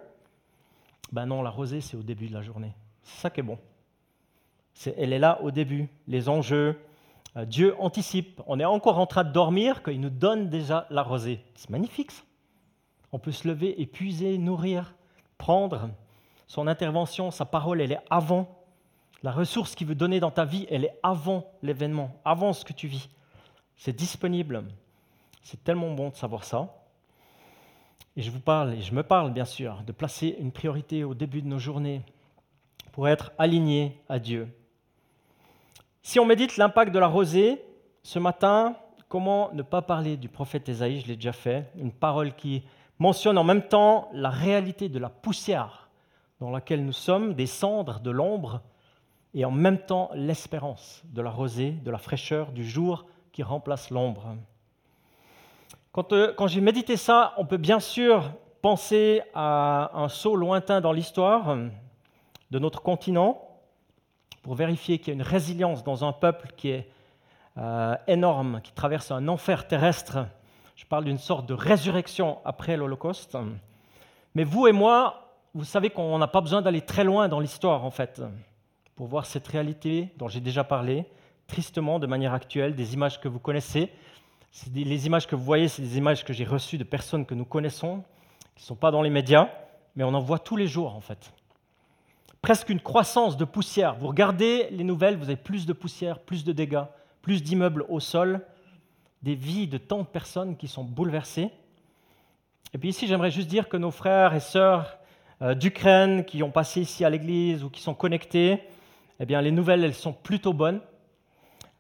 Ben 1.12 1.28
non, 1.28 1.44
la 1.44 1.52
rosée, 1.52 1.82
c'est 1.82 1.98
au 1.98 2.04
début 2.04 2.28
de 2.28 2.34
la 2.34 2.42
journée. 2.42 2.74
Ça 3.06 3.30
qui 3.30 3.40
est 3.40 3.44
bon. 3.44 3.58
elle 4.98 5.14
est 5.14 5.20
là 5.20 5.40
au 5.42 5.52
début, 5.52 5.88
les 6.08 6.28
enjeux. 6.28 6.78
Euh, 7.38 7.46
Dieu 7.46 7.76
anticipe. 7.80 8.42
On 8.48 8.60
est 8.60 8.66
encore 8.66 9.00
en 9.00 9.06
train 9.06 9.24
de 9.24 9.32
dormir 9.32 9.84
qu'il 9.84 10.02
nous 10.02 10.10
donne 10.10 10.50
déjà 10.50 10.88
la 10.90 11.04
rosée. 11.04 11.40
C'est 11.56 11.70
magnifique. 11.70 12.12
Ça. 12.12 12.24
On 13.12 13.20
peut 13.20 13.32
se 13.32 13.48
lever 13.48 13.80
et 13.82 13.86
puiser, 13.86 14.38
nourrir, 14.38 14.96
prendre 15.38 15.90
son 16.48 16.68
intervention, 16.68 17.32
sa 17.32 17.46
parole, 17.46 17.82
elle 17.82 17.92
est 17.92 18.02
avant 18.10 18.48
La 19.24 19.32
ressource 19.32 19.74
qu'il 19.74 19.88
veut 19.88 19.96
donner 19.96 20.20
dans 20.20 20.32
ta 20.32 20.46
vie, 20.46 20.68
elle 20.70 20.86
est 20.86 21.00
avant 21.02 21.50
l'événement, 21.64 22.20
avant 22.26 22.54
ce 22.54 22.64
que 22.66 22.74
tu 22.74 22.88
vis. 22.88 23.10
C'est 23.78 23.96
disponible. 23.96 24.64
C'est 25.42 25.64
tellement 25.64 25.92
bon 25.94 26.10
de 26.10 26.16
savoir 26.16 26.44
ça. 26.44 26.76
Et 28.18 28.22
je 28.22 28.32
vous 28.32 28.40
parle, 28.40 28.74
et 28.74 28.82
je 28.82 28.94
me 28.94 29.04
parle 29.04 29.32
bien 29.32 29.46
sûr, 29.46 29.82
de 29.86 29.92
placer 29.92 30.36
une 30.40 30.52
priorité 30.52 31.04
au 31.04 31.14
début 31.14 31.42
de 31.42 31.48
nos 31.48 31.60
journées 31.60 32.02
pour 32.96 33.10
être 33.10 33.34
aligné 33.38 34.02
à 34.08 34.20
Dieu. 34.20 34.48
Si 36.02 36.18
on 36.18 36.26
médite 36.26 36.56
l'impact 36.56 36.94
de 36.94 37.00
la 37.00 37.08
rosée, 37.08 37.62
ce 38.04 38.20
matin, 38.20 38.78
comment 39.10 39.52
ne 39.52 39.64
pas 39.64 39.82
parler 39.82 40.16
du 40.16 40.30
prophète 40.30 40.70
Ésaïe, 40.70 41.02
je 41.02 41.08
l'ai 41.08 41.18
déjà 41.18 41.34
fait, 41.34 41.70
une 41.76 41.92
parole 41.92 42.34
qui 42.36 42.64
mentionne 42.98 43.38
en 43.38 43.44
même 43.44 43.64
temps 43.64 44.08
la 44.14 44.30
réalité 44.30 44.88
de 44.88 44.98
la 44.98 45.10
poussière 45.10 45.90
dans 46.40 46.52
laquelle 46.52 46.86
nous 46.86 46.94
sommes, 46.94 47.34
des 47.34 47.48
cendres, 47.48 48.00
de 48.00 48.12
l'ombre, 48.12 48.62
et 49.34 49.44
en 49.44 49.52
même 49.52 49.80
temps 49.80 50.10
l'espérance 50.14 51.04
de 51.04 51.22
la 51.22 51.32
rosée, 51.32 51.72
de 51.72 51.92
la 51.92 51.98
fraîcheur 51.98 52.54
du 52.54 52.64
jour 52.66 53.08
qui 53.34 53.44
remplace 53.44 53.90
l'ombre. 53.90 54.38
Quand, 55.92 56.14
euh, 56.14 56.34
quand 56.38 56.48
j'ai 56.48 56.62
médité 56.62 56.96
ça, 56.96 57.34
on 57.36 57.46
peut 57.46 57.58
bien 57.58 57.82
sûr 57.82 58.32
penser 58.62 59.22
à 59.34 59.92
un 59.94 60.08
saut 60.08 60.38
lointain 60.38 60.80
dans 60.80 60.94
l'histoire 60.94 61.58
de 62.56 62.60
notre 62.60 62.82
continent 62.82 63.42
pour 64.42 64.56
vérifier 64.56 64.98
qu'il 64.98 65.10
y 65.10 65.12
a 65.12 65.14
une 65.16 65.22
résilience 65.22 65.84
dans 65.84 66.06
un 66.06 66.14
peuple 66.14 66.54
qui 66.56 66.70
est 66.70 66.88
euh, 67.58 67.98
énorme, 68.08 68.62
qui 68.64 68.72
traverse 68.72 69.12
un 69.12 69.28
enfer 69.28 69.68
terrestre. 69.68 70.20
Je 70.78 70.86
parle 70.86 71.04
d'une 71.04 71.18
sorte 71.18 71.46
de 71.48 71.54
résurrection 71.54 72.40
après 72.46 72.78
l'Holocauste. 72.78 73.38
Mais 74.36 74.46
vous 74.46 74.68
et 74.68 74.72
moi, 74.72 75.36
vous 75.54 75.66
savez 75.66 75.90
qu'on 75.90 76.18
n'a 76.18 76.28
pas 76.28 76.40
besoin 76.40 76.62
d'aller 76.62 76.80
très 76.80 77.04
loin 77.04 77.28
dans 77.28 77.42
l'histoire, 77.42 77.84
en 77.84 77.92
fait, 77.92 78.22
pour 78.96 79.08
voir 79.08 79.26
cette 79.26 79.50
réalité 79.50 80.14
dont 80.16 80.30
j'ai 80.30 80.40
déjà 80.40 80.64
parlé, 80.64 81.04
tristement, 81.48 82.00
de 82.00 82.08
manière 82.08 82.34
actuelle, 82.34 82.74
des 82.74 82.94
images 82.94 83.20
que 83.20 83.28
vous 83.28 83.40
connaissez. 83.40 83.92
Les 84.74 85.08
images 85.08 85.28
que 85.28 85.36
vous 85.36 85.44
voyez, 85.44 85.68
c'est 85.68 85.82
des 85.82 85.98
images 85.98 86.24
que 86.24 86.32
j'ai 86.32 86.46
reçues 86.46 86.78
de 86.78 86.86
personnes 86.86 87.26
que 87.26 87.34
nous 87.34 87.44
connaissons, 87.44 88.02
qui 88.56 88.64
ne 88.64 88.68
sont 88.68 88.76
pas 88.76 88.92
dans 88.92 89.02
les 89.02 89.10
médias, 89.10 89.50
mais 89.98 90.06
on 90.06 90.14
en 90.14 90.22
voit 90.22 90.40
tous 90.40 90.56
les 90.56 90.68
jours, 90.68 90.96
en 90.96 91.02
fait. 91.02 91.34
Presque 92.46 92.70
une 92.70 92.80
croissance 92.80 93.38
de 93.38 93.44
poussière. 93.44 93.96
Vous 93.96 94.06
regardez 94.08 94.68
les 94.70 94.84
nouvelles, 94.84 95.18
vous 95.18 95.24
avez 95.24 95.36
plus 95.36 95.66
de 95.66 95.74
poussière, 95.74 96.20
plus 96.20 96.44
de 96.44 96.52
dégâts, 96.52 96.84
plus 97.24 97.42
d'immeubles 97.42 97.84
au 97.90 98.00
sol, 98.00 98.46
des 99.24 99.34
vies 99.34 99.68
de 99.68 99.80
tant 99.80 100.02
de 100.02 100.06
personnes 100.06 100.56
qui 100.56 100.68
sont 100.68 100.84
bouleversées. 100.84 101.50
Et 102.72 102.78
puis 102.78 102.90
ici, 102.90 103.08
j'aimerais 103.08 103.32
juste 103.32 103.48
dire 103.48 103.68
que 103.68 103.78
nos 103.78 103.90
frères 103.90 104.36
et 104.36 104.40
sœurs 104.40 105.00
euh, 105.42 105.56
d'Ukraine 105.56 106.24
qui 106.24 106.44
ont 106.44 106.52
passé 106.52 106.82
ici 106.82 107.04
à 107.04 107.10
l'église 107.10 107.64
ou 107.64 107.72
qui 107.72 107.82
sont 107.82 107.96
connectés, 107.96 108.62
eh 109.20 109.26
bien, 109.26 109.42
les 109.42 109.50
nouvelles, 109.50 109.84
elles 109.84 109.96
sont 109.96 110.14
plutôt 110.14 110.54
bonnes. 110.54 110.82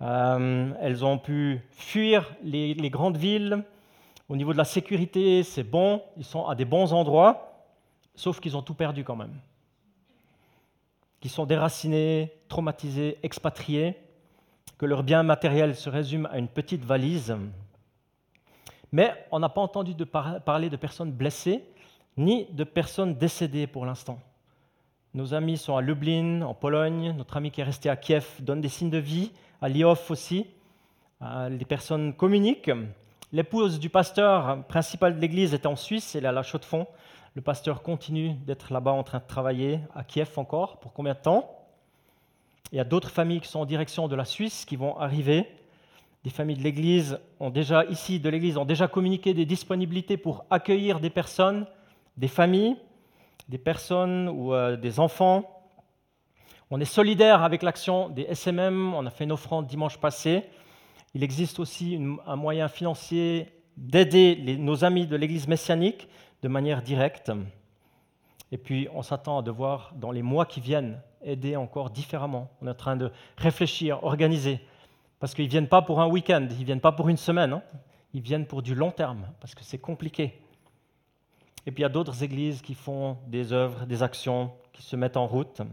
Euh, 0.01 0.71
elles 0.82 1.06
ont 1.06 1.19
pu 1.19 1.62
fuir 1.73 2.34
les, 2.43 2.73
les, 2.73 2.89
grandes 2.89 3.17
villes. 3.17 3.63
Au 4.30 4.36
niveau 4.36 4.51
de 4.51 4.58
la 4.58 4.65
sécurité, 4.65 5.43
c'est 5.43 5.63
bon. 5.63 6.01
Ils 6.17 6.25
sont 6.25 6.47
à 6.47 6.56
des 6.56 6.65
bons 6.65 6.91
endroits, 6.91 7.67
sauf 8.15 8.39
qu'ils 8.39 8.58
ont 8.58 8.63
tout 8.63 8.73
perdu 8.73 9.04
quand 9.04 9.15
même. 9.15 9.39
Ils 11.25 11.31
sont 11.31 11.47
déracinés, 11.47 12.31
traumatisés, 12.49 13.17
expatriés, 13.23 13.95
que 14.77 14.85
leur 14.85 15.01
bien 15.01 15.23
matériel 15.23 15.75
se 15.75 15.89
résume 15.89 16.27
à 16.31 16.38
une 16.38 16.47
petite 16.47 16.85
valise. 16.85 17.35
Mais 18.91 19.11
on 19.31 19.39
n'a 19.39 19.49
pas 19.49 19.61
entendu 19.61 19.95
parler 20.45 20.69
de 20.69 20.77
personnes 20.77 21.11
blessées, 21.11 21.63
ni 22.15 22.45
de 22.51 22.63
personnes 22.63 23.15
décédées 23.15 23.65
pour 23.65 23.88
l'instant. 23.88 24.19
Nos 25.15 25.33
amis 25.33 25.57
sont 25.57 25.75
à 25.75 25.81
Lublin, 25.81 26.43
en 26.43 26.53
Pologne. 26.53 27.15
Notre 27.17 27.38
ami 27.38 27.49
qui 27.49 27.59
est 27.59 27.63
resté 27.63 27.89
à 27.89 27.95
Kiev 27.95 28.27
donne 28.41 28.61
des 28.61 28.69
signes 28.69 28.91
de 28.91 28.99
vie. 28.99 29.31
À 29.63 29.67
Lyon 29.67 29.95
aussi. 30.09 30.45
Euh, 31.23 31.49
les 31.49 31.65
personnes 31.65 32.13
communiquent. 32.13 32.69
L'épouse 33.33 33.79
du 33.79 33.89
pasteur 33.89 34.63
principal 34.65 35.15
de 35.15 35.19
l'église 35.19 35.55
est 35.55 35.65
en 35.65 35.75
Suisse, 35.75 36.15
elle 36.15 36.25
est 36.25 36.27
à 36.27 36.31
la 36.31 36.43
Chaux-de-Fonds. 36.43 36.85
Le 37.35 37.41
pasteur 37.41 37.83
continue 37.83 38.33
d'être 38.45 38.73
là-bas 38.73 38.91
en 38.91 39.03
train 39.03 39.19
de 39.19 39.27
travailler, 39.27 39.79
à 39.93 40.03
Kiev 40.03 40.31
encore. 40.37 40.79
Pour 40.79 40.93
combien 40.93 41.13
de 41.13 41.19
temps? 41.19 41.67
Il 42.71 42.77
y 42.77 42.81
a 42.81 42.85
d'autres 42.85 43.09
familles 43.09 43.41
qui 43.41 43.49
sont 43.49 43.59
en 43.59 43.65
direction 43.65 44.07
de 44.07 44.15
la 44.15 44.25
Suisse 44.25 44.65
qui 44.65 44.77
vont 44.77 44.97
arriver. 44.97 45.45
Des 46.23 46.29
familles 46.29 46.57
de 46.57 46.63
l'Église 46.63 47.19
ont 47.39 47.49
déjà, 47.49 47.85
ici 47.85 48.19
de 48.19 48.29
l'Église, 48.29 48.57
ont 48.57 48.65
déjà 48.65 48.87
communiqué 48.87 49.33
des 49.33 49.45
disponibilités 49.45 50.17
pour 50.17 50.45
accueillir 50.49 50.99
des 50.99 51.09
personnes, 51.09 51.67
des 52.17 52.29
familles 52.29 52.77
des 53.49 53.57
personnes 53.57 54.29
ou 54.29 54.53
euh, 54.53 54.75
des 54.75 54.99
enfants. 54.99 55.63
On 56.71 56.79
est 56.79 56.85
solidaire 56.85 57.43
avec 57.43 57.61
l'action 57.61 58.09
des 58.09 58.23
SMM, 58.23 58.93
on 58.93 59.05
a 59.05 59.09
fait 59.09 59.25
une 59.25 59.31
offrande 59.31 59.67
dimanche 59.67 59.97
passé. 59.97 60.43
Il 61.13 61.23
existe 61.23 61.59
aussi 61.59 61.99
un 62.25 62.35
moyen 62.35 62.67
financier 62.67 63.47
d'aider 63.77 64.57
nos 64.57 64.83
amis 64.83 65.05
de 65.05 65.15
l'Église 65.15 65.47
messianique 65.47 66.07
de 66.45 66.49
manière 66.49 66.84
directe. 66.84 67.31
Et 68.51 68.60
puis 68.60 68.88
on 68.93 69.01
s'attend 69.01 69.39
à 69.39 69.41
devoir, 69.41 69.93
dans 69.95 70.12
les 70.12 70.21
mois 70.21 70.45
qui 70.45 70.62
viennent, 70.62 71.01
aider 71.23 71.55
encore 71.55 71.89
différemment. 71.89 72.51
On 72.62 72.67
est 72.67 72.69
en 72.69 72.75
train 72.75 72.95
de 72.95 73.12
réfléchir, 73.36 74.03
organiser. 74.03 74.60
Parce 75.19 75.34
qu'ils 75.34 75.45
ne 75.45 75.49
viennent 75.49 75.67
pas 75.67 75.81
pour 75.81 75.99
un 76.01 76.08
week-end, 76.08 76.47
ils 76.51 76.60
ne 76.60 76.65
viennent 76.65 76.81
pas 76.81 76.91
pour 76.91 77.10
une 77.10 77.17
semaine, 77.17 77.53
hein. 77.53 77.63
ils 78.13 78.21
viennent 78.21 78.45
pour 78.45 78.62
du 78.62 78.75
long 78.75 78.91
terme, 78.91 79.25
parce 79.39 79.55
que 79.55 79.63
c'est 79.63 79.79
compliqué. 79.79 80.39
Et 81.65 81.71
puis 81.71 81.81
il 81.81 81.81
y 81.81 81.88
a 81.88 81.89
d'autres 81.89 82.21
églises 82.21 82.62
qui 82.62 82.75
font 82.75 83.17
des 83.25 83.51
œuvres, 83.51 83.88
des 83.88 84.03
actions, 84.03 84.51
qui 84.71 84.84
se 84.84 84.95
mettent 84.95 85.17
en 85.17 85.25
route. 85.25 85.63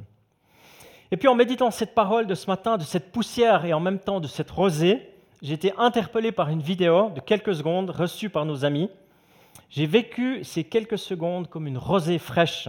Et 1.10 1.18
puis 1.18 1.28
en 1.28 1.34
méditant 1.34 1.70
cette 1.70 1.94
parole 1.94 2.26
de 2.26 2.34
ce 2.34 2.46
matin, 2.46 2.78
de 2.78 2.82
cette 2.82 3.12
poussière 3.12 3.66
et 3.66 3.74
en 3.74 3.80
même 3.80 3.98
temps 3.98 4.20
de 4.20 4.26
cette 4.26 4.50
rosée, 4.50 5.06
j'ai 5.42 5.52
été 5.52 5.74
interpellé 5.76 6.32
par 6.32 6.48
une 6.48 6.62
vidéo 6.62 7.10
de 7.10 7.20
quelques 7.20 7.56
secondes 7.56 7.90
reçue 7.90 8.30
par 8.30 8.46
nos 8.46 8.64
amis. 8.64 8.88
J'ai 9.70 9.86
vécu 9.86 10.44
ces 10.44 10.64
quelques 10.64 10.98
secondes 10.98 11.48
comme 11.48 11.66
une 11.66 11.78
rosée 11.78 12.18
fraîche, 12.18 12.68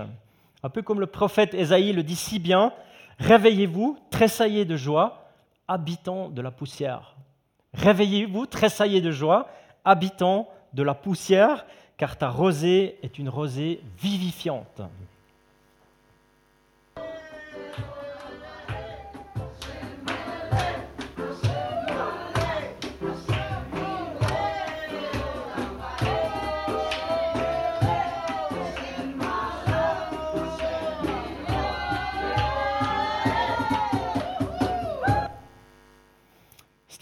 un 0.64 0.70
peu 0.70 0.82
comme 0.82 1.00
le 1.00 1.08
prophète 1.08 1.54
Ésaïe 1.54 1.94
le 1.94 2.04
dit 2.04 2.16
si 2.16 2.40
bien, 2.40 2.74
Réveillez-vous, 3.20 3.98
tressaillez 4.10 4.66
de 4.66 4.76
joie, 4.76 5.30
habitants 5.68 6.30
de 6.30 6.42
la 6.42 6.52
poussière. 6.52 7.16
Réveillez-vous, 7.74 8.46
tressaillez 8.46 9.02
de 9.02 9.12
joie, 9.12 9.50
habitants 9.86 10.50
de 10.74 10.84
la 10.84 10.94
poussière 10.94 11.66
car 11.98 12.18
ta 12.18 12.30
rosée 12.30 12.98
est 13.04 13.20
une 13.20 13.30
rosée 13.30 13.82
vivifiante. 14.00 14.82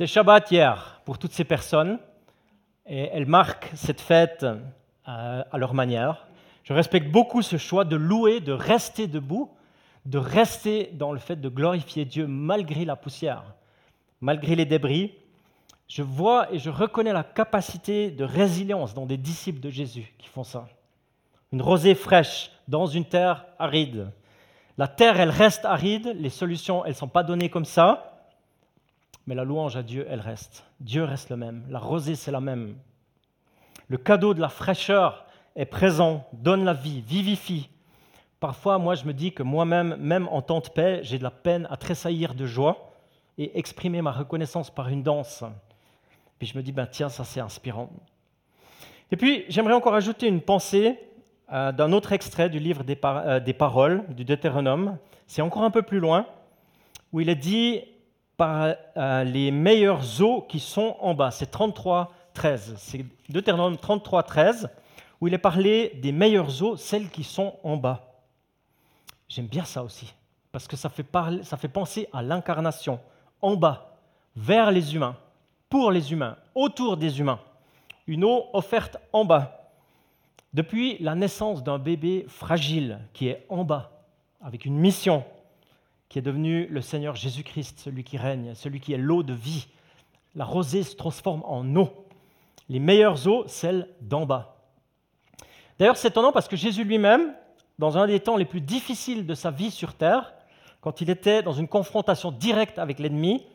C'était 0.02 0.14
Shabbat 0.14 0.50
hier 0.50 1.00
pour 1.06 1.20
toutes 1.20 1.34
ces 1.34 1.44
personnes 1.44 2.00
et 2.88 3.12
elle 3.14 3.28
marque 3.28 3.70
cette 3.76 4.02
fête 4.02 4.44
à 5.06 5.58
leur 5.60 5.76
manière. 5.76 6.26
Je 6.64 6.74
respecte 6.74 7.12
beaucoup 7.12 7.44
ce 7.44 7.58
choix 7.58 7.86
de 7.86 7.96
louer, 7.96 8.40
de 8.40 8.52
rester 8.52 9.06
debout, 9.06 9.52
de 10.08 10.18
rester 10.18 10.90
dans 10.94 11.12
le 11.12 11.20
fait 11.20 11.36
de 11.36 11.50
glorifier 11.50 12.06
Dieu 12.06 12.26
malgré 12.26 12.84
la 12.84 12.96
poussière, 12.96 13.44
malgré 14.22 14.56
les 14.56 14.66
débris. 14.66 15.14
Je 15.88 16.02
vois 16.02 16.52
et 16.52 16.58
je 16.58 16.72
reconnais 16.72 17.14
la 17.14 17.24
capacité 17.24 18.10
de 18.10 18.24
résilience 18.24 18.96
dans 18.96 19.06
des 19.06 19.18
disciples 19.18 19.60
de 19.60 19.70
Jésus 19.70 20.16
qui 20.18 20.30
font 20.30 20.44
ça. 20.44 20.68
Une 21.52 21.62
rosée 21.62 21.94
fraîche 21.94 22.50
dans 22.68 22.88
une 22.88 23.06
terre 23.06 23.46
aride. 23.60 24.12
La 24.80 24.88
terre, 24.88 25.20
elle 25.20 25.30
reste 25.30 25.64
aride, 25.64 26.16
les 26.18 26.32
solutions, 26.32 26.84
elles 26.86 26.94
ne 26.94 26.98
sont 26.98 27.08
pas 27.08 27.22
données 27.22 27.52
comme 27.52 27.66
ça, 27.66 28.11
mais 29.28 29.36
la 29.36 29.44
louange 29.44 29.76
à 29.76 29.84
Dieu, 29.84 30.06
elle 30.10 30.20
reste. 30.20 30.64
Dieu 30.80 31.04
reste 31.04 31.30
le 31.30 31.38
même. 31.38 31.64
La 31.70 31.80
rosée, 31.80 32.16
c'est 32.16 32.32
la 32.32 32.42
même. 32.42 32.76
Le 33.88 33.98
cadeau 33.98 34.34
de 34.34 34.42
la 34.42 34.50
fraîcheur 34.50 35.26
est 35.56 35.66
présent, 35.66 36.28
donne 36.34 36.64
la 36.64 36.74
vie, 36.74 37.02
vivifie. 37.02 37.70
Parfois, 38.40 38.78
moi, 38.78 38.96
je 38.96 39.06
me 39.06 39.14
dis 39.14 39.34
que 39.34 39.44
moi-même, 39.44 39.96
même 39.98 40.28
en 40.30 40.42
temps 40.42 40.62
de 40.62 40.70
paix, 40.70 41.02
j'ai 41.04 41.18
de 41.18 41.24
la 41.24 41.32
peine 41.32 41.68
à 41.70 41.78
tressaillir 41.78 42.34
de 42.34 42.46
joie 42.46 42.94
et 43.38 43.58
exprimer 43.60 44.02
ma 44.02 44.12
reconnaissance 44.12 44.72
par 44.72 44.88
une 44.90 45.04
danse. 45.04 45.44
Puis 46.40 46.48
je 46.48 46.58
me 46.58 46.64
dis, 46.64 46.72
ben 46.72 46.88
tiens, 46.88 47.10
ça 47.10 47.24
c'est 47.24 47.40
inspirant. 47.40 47.90
Et 49.12 49.18
puis, 49.18 49.46
j'aimerais 49.50 49.74
encore 49.74 49.94
ajouter 49.94 50.28
une 50.28 50.42
pensée 50.42 50.98
euh, 51.52 51.72
d'un 51.72 51.92
autre 51.92 52.14
extrait 52.14 52.50
du 52.50 52.60
livre 52.60 52.84
des, 52.84 52.98
euh, 53.04 53.40
des 53.40 53.54
Paroles, 53.54 54.04
du 54.10 54.24
Deutéronome. 54.24 54.98
C'est 55.28 55.42
encore 55.42 55.64
un 55.64 55.72
peu 55.72 55.82
plus 55.82 56.00
loin, 56.00 56.26
où 57.12 57.20
il 57.20 57.30
est 57.30 57.36
dit 57.36 57.82
par 58.41 58.73
euh, 58.97 59.23
les 59.23 59.51
meilleures 59.51 60.19
eaux 60.19 60.41
qui 60.41 60.60
sont 60.60 60.95
en 60.99 61.13
bas. 61.13 61.30
C'est 61.30 61.51
33 61.51 62.12
13. 62.34 62.73
C'est 62.75 63.06
Deutéronome 63.30 63.77
33, 63.77 64.23
13, 64.23 64.69
où 65.19 65.27
il 65.27 65.34
est 65.36 65.38
parlé 65.38 65.91
des 66.01 66.12
meilleures 66.12 66.63
eaux, 66.63 66.75
celles 66.75 67.12
qui 67.12 67.23
sont 67.23 67.54
en 67.63 67.77
bas. 67.77 68.01
J'aime 69.30 69.45
bien 69.45 69.63
ça 69.63 69.84
aussi. 69.84 70.12
parce 70.51 70.67
que 70.67 70.75
ça 70.75 70.89
fait, 70.89 71.06
ça 71.43 71.56
fait 71.56 71.67
penser 71.67 72.10
à 72.12 72.23
l'incarnation, 72.23 72.99
en 73.43 73.56
bas, 73.56 73.95
vers 74.36 74.71
les 74.71 74.95
humains, 74.95 75.15
pour 75.69 75.91
les 75.91 76.12
humains, 76.12 76.36
autour 76.56 76.97
des 76.97 77.19
humains. 77.19 77.39
Une 78.08 78.23
eau 78.23 78.47
offerte 78.54 78.97
en 79.13 79.23
bas. 79.23 79.69
Depuis 80.51 80.97
la 80.99 81.13
naissance 81.13 81.62
d'un 81.62 81.77
bébé 81.77 82.25
fragile 82.27 83.01
qui 83.13 83.27
est 83.27 83.45
en 83.49 83.63
bas, 83.63 83.91
avec 84.41 84.65
une 84.65 84.80
mission, 84.80 85.23
qui 86.12 86.19
est 86.19 86.21
devenu 86.21 86.67
le 86.67 86.82
Seigneur 86.82 87.15
Jésus-Christ, 87.15 87.80
celui 87.80 88.04
qui 88.04 88.17
règne, 88.17 88.54
celui 88.54 88.82
qui 88.82 88.91
est 88.91 88.97
l'eau 88.97 89.24
de 89.24 89.32
vie, 89.34 89.69
la 90.36 90.43
rosée 90.43 90.84
se 90.84 90.97
transforme 90.97 91.41
en 91.45 91.74
eau. 91.78 92.06
Les 92.67 92.82
meilleures 92.82 93.30
eaux, 93.30 93.45
celles 93.47 93.88
d'en 94.02 94.26
bas. 94.26 94.58
D'ailleurs, 95.80 95.95
c'est 95.95 96.10
étonnant 96.10 96.34
parce 96.34 96.50
que 96.50 96.58
Jésus 96.58 96.84
lui-même, 96.84 97.34
dans 97.80 97.97
un 97.97 98.08
des 98.08 98.19
temps 98.19 98.36
les 98.36 98.43
plus 98.43 98.60
difficiles 98.60 99.26
de 99.26 99.34
sa 99.34 99.52
vie 99.52 99.71
sur 99.71 99.93
terre, 99.93 100.34
quand 100.82 101.00
il 101.00 101.10
était 101.10 101.43
dans 101.43 101.54
une 101.54 101.69
confrontation 101.69 102.34
directe 102.34 102.78
avec 102.78 103.00
l'ennemi, 103.00 103.47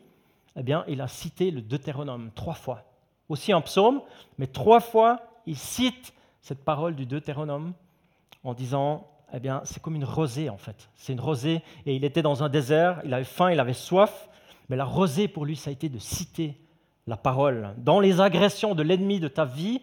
eh 0.55 0.63
bien, 0.63 0.83
il 0.87 0.99
a 1.01 1.07
cité 1.07 1.51
le 1.51 1.61
Deutéronome 1.61 2.31
trois 2.33 2.55
fois. 2.55 2.85
Aussi 3.29 3.53
un 3.53 3.61
psaume, 3.61 4.01
mais 4.39 4.47
trois 4.47 4.79
fois, 4.79 5.19
il 5.45 5.57
cite 5.57 6.11
cette 6.41 6.65
parole 6.65 6.95
du 6.95 7.05
Deutéronome 7.05 7.73
en 8.43 8.55
disant, 8.55 9.07
eh 9.33 9.39
bien, 9.39 9.61
c'est 9.65 9.81
comme 9.81 9.95
une 9.95 10.05
rosée 10.05 10.49
en 10.49 10.57
fait. 10.57 10.89
C'est 10.95 11.13
une 11.13 11.19
rosée, 11.19 11.61
et 11.85 11.95
il 11.95 12.05
était 12.05 12.21
dans 12.21 12.43
un 12.43 12.49
désert, 12.49 13.01
il 13.03 13.13
avait 13.13 13.23
faim, 13.23 13.51
il 13.51 13.59
avait 13.59 13.73
soif, 13.73 14.29
mais 14.69 14.75
la 14.75 14.85
rosée 14.85 15.27
pour 15.27 15.45
lui, 15.45 15.55
ça 15.55 15.69
a 15.69 15.73
été 15.73 15.89
de 15.89 15.99
citer 15.99 16.57
la 17.07 17.17
parole. 17.17 17.73
Dans 17.77 17.99
les 17.99 18.21
agressions 18.21 18.75
de 18.75 18.83
l'ennemi 18.83 19.19
de 19.19 19.27
ta 19.27 19.45
vie, 19.45 19.81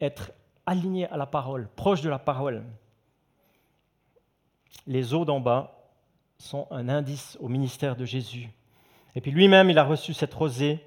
être 0.00 0.32
aligné 0.66 1.08
à 1.08 1.16
la 1.16 1.26
parole, 1.26 1.68
proche 1.76 2.00
de 2.00 2.08
la 2.08 2.18
parole. 2.18 2.64
Les 4.86 5.14
eaux 5.14 5.24
d'en 5.24 5.40
bas 5.40 5.90
sont 6.38 6.66
un 6.70 6.88
indice 6.88 7.38
au 7.40 7.48
ministère 7.48 7.96
de 7.96 8.04
Jésus. 8.04 8.50
Et 9.14 9.20
puis 9.20 9.30
lui-même, 9.30 9.70
il 9.70 9.78
a 9.78 9.84
reçu 9.84 10.14
cette 10.14 10.34
rosée 10.34 10.84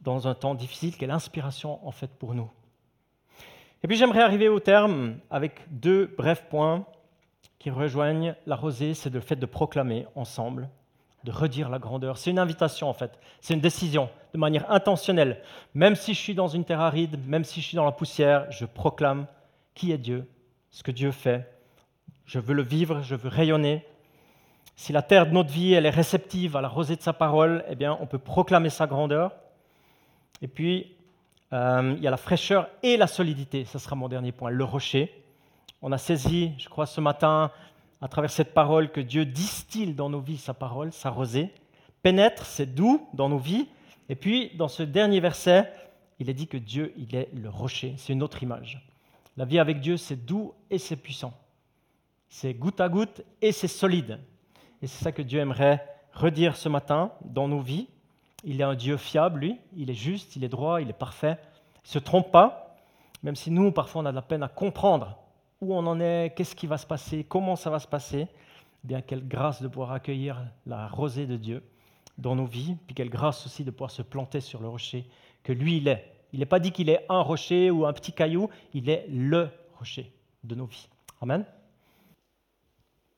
dans 0.00 0.28
un 0.28 0.34
temps 0.34 0.54
difficile, 0.54 0.96
qui 0.96 1.04
est 1.04 1.08
l'inspiration 1.08 1.86
en 1.86 1.90
fait 1.90 2.10
pour 2.18 2.34
nous. 2.34 2.50
Et 3.82 3.88
puis 3.88 3.96
j'aimerais 3.96 4.22
arriver 4.22 4.48
au 4.48 4.60
terme 4.60 5.18
avec 5.30 5.60
deux 5.70 6.06
brefs 6.16 6.48
points 6.48 6.84
qui 7.58 7.70
rejoignent 7.70 8.34
la 8.46 8.56
rosée, 8.56 8.94
c'est 8.94 9.12
le 9.12 9.20
fait 9.20 9.36
de 9.36 9.46
proclamer 9.46 10.06
ensemble 10.14 10.68
de 11.24 11.32
redire 11.32 11.68
la 11.68 11.78
grandeur. 11.78 12.16
C'est 12.16 12.30
une 12.30 12.38
invitation 12.38 12.88
en 12.88 12.92
fait, 12.92 13.18
c'est 13.40 13.54
une 13.54 13.60
décision 13.60 14.08
de 14.32 14.38
manière 14.38 14.70
intentionnelle. 14.70 15.42
Même 15.74 15.94
si 15.94 16.14
je 16.14 16.18
suis 16.18 16.34
dans 16.34 16.48
une 16.48 16.64
terre 16.64 16.80
aride, 16.80 17.18
même 17.26 17.44
si 17.44 17.60
je 17.60 17.66
suis 17.66 17.76
dans 17.76 17.84
la 17.84 17.92
poussière, 17.92 18.50
je 18.50 18.64
proclame 18.64 19.26
qui 19.74 19.92
est 19.92 19.98
Dieu, 19.98 20.28
ce 20.70 20.82
que 20.82 20.90
Dieu 20.90 21.10
fait. 21.10 21.50
Je 22.24 22.38
veux 22.38 22.54
le 22.54 22.62
vivre, 22.62 23.02
je 23.02 23.14
veux 23.14 23.28
rayonner. 23.28 23.84
Si 24.76 24.92
la 24.92 25.02
terre 25.02 25.26
de 25.26 25.32
notre 25.32 25.50
vie 25.50 25.72
elle 25.72 25.86
est 25.86 25.90
réceptive 25.90 26.56
à 26.56 26.60
la 26.60 26.68
rosée 26.68 26.96
de 26.96 27.02
sa 27.02 27.12
parole, 27.12 27.64
eh 27.68 27.74
bien 27.74 27.96
on 28.00 28.06
peut 28.06 28.18
proclamer 28.18 28.70
sa 28.70 28.86
grandeur. 28.86 29.32
Et 30.40 30.48
puis 30.48 30.94
euh, 31.52 31.94
il 31.96 32.02
y 32.02 32.06
a 32.06 32.10
la 32.10 32.16
fraîcheur 32.16 32.68
et 32.82 32.96
la 32.96 33.06
solidité. 33.06 33.64
Ce 33.64 33.78
sera 33.78 33.96
mon 33.96 34.08
dernier 34.08 34.32
point, 34.32 34.50
le 34.50 34.64
rocher. 34.64 35.24
On 35.80 35.92
a 35.92 35.98
saisi, 35.98 36.52
je 36.58 36.68
crois, 36.68 36.86
ce 36.86 37.00
matin 37.00 37.50
à 38.00 38.08
travers 38.08 38.30
cette 38.30 38.54
parole 38.54 38.90
que 38.90 39.00
Dieu 39.00 39.24
distille 39.24 39.94
dans 39.94 40.10
nos 40.10 40.20
vies 40.20 40.38
sa 40.38 40.54
parole, 40.54 40.92
sa 40.92 41.10
rosée, 41.10 41.52
pénètre, 42.02 42.46
c'est 42.46 42.74
doux 42.74 43.06
dans 43.14 43.28
nos 43.28 43.38
vies. 43.38 43.68
Et 44.08 44.16
puis, 44.16 44.50
dans 44.56 44.68
ce 44.68 44.82
dernier 44.82 45.20
verset, 45.20 45.72
il 46.18 46.30
est 46.30 46.34
dit 46.34 46.48
que 46.48 46.56
Dieu, 46.56 46.92
il 46.96 47.14
est 47.14 47.28
le 47.32 47.48
rocher. 47.48 47.94
C'est 47.96 48.12
une 48.12 48.22
autre 48.22 48.42
image. 48.42 48.84
La 49.36 49.44
vie 49.44 49.58
avec 49.58 49.80
Dieu, 49.80 49.96
c'est 49.96 50.16
doux 50.16 50.52
et 50.70 50.78
c'est 50.78 50.96
puissant. 50.96 51.32
C'est 52.28 52.54
goutte 52.54 52.80
à 52.80 52.88
goutte 52.88 53.22
et 53.40 53.52
c'est 53.52 53.68
solide. 53.68 54.18
Et 54.82 54.86
c'est 54.86 55.04
ça 55.04 55.12
que 55.12 55.22
Dieu 55.22 55.40
aimerait 55.40 55.84
redire 56.12 56.56
ce 56.56 56.68
matin 56.68 57.12
dans 57.24 57.46
nos 57.46 57.60
vies. 57.60 57.88
Il 58.44 58.60
est 58.60 58.64
un 58.64 58.74
Dieu 58.74 58.96
fiable, 58.96 59.40
lui. 59.40 59.58
Il 59.76 59.90
est 59.90 59.94
juste, 59.94 60.34
il 60.36 60.44
est 60.44 60.48
droit, 60.48 60.80
il 60.80 60.90
est 60.90 60.92
parfait. 60.92 61.38
Il 61.84 61.88
ne 61.88 61.92
se 61.92 61.98
trompe 61.98 62.30
pas, 62.30 62.76
même 63.22 63.36
si 63.36 63.50
nous, 63.50 63.72
parfois, 63.72 64.02
on 64.02 64.06
a 64.06 64.10
de 64.10 64.16
la 64.16 64.22
peine 64.22 64.42
à 64.42 64.48
comprendre 64.48 65.16
où 65.60 65.74
on 65.74 65.86
en 65.86 66.00
est, 66.00 66.32
qu'est-ce 66.36 66.54
qui 66.54 66.66
va 66.66 66.78
se 66.78 66.86
passer, 66.86 67.24
comment 67.24 67.56
ça 67.56 67.70
va 67.70 67.78
se 67.78 67.88
passer, 67.88 68.26
eh 68.84 68.86
bien 68.86 69.00
quelle 69.00 69.26
grâce 69.26 69.62
de 69.62 69.68
pouvoir 69.68 69.92
accueillir 69.92 70.42
la 70.66 70.88
rosée 70.88 71.26
de 71.26 71.36
Dieu 71.36 71.62
dans 72.16 72.34
nos 72.34 72.46
vies, 72.46 72.76
puis 72.86 72.94
quelle 72.94 73.10
grâce 73.10 73.46
aussi 73.46 73.64
de 73.64 73.70
pouvoir 73.70 73.90
se 73.90 74.02
planter 74.02 74.40
sur 74.40 74.60
le 74.60 74.68
rocher 74.68 75.06
que 75.42 75.52
lui 75.52 75.78
il 75.78 75.88
est. 75.88 76.12
Il 76.32 76.40
n'est 76.40 76.46
pas 76.46 76.58
dit 76.58 76.72
qu'il 76.72 76.90
est 76.90 77.04
un 77.08 77.20
rocher 77.20 77.70
ou 77.70 77.86
un 77.86 77.92
petit 77.92 78.12
caillou, 78.12 78.50
il 78.74 78.90
est 78.90 79.06
le 79.08 79.48
rocher 79.78 80.12
de 80.44 80.54
nos 80.54 80.66
vies. 80.66 80.88
Amen. 81.20 81.44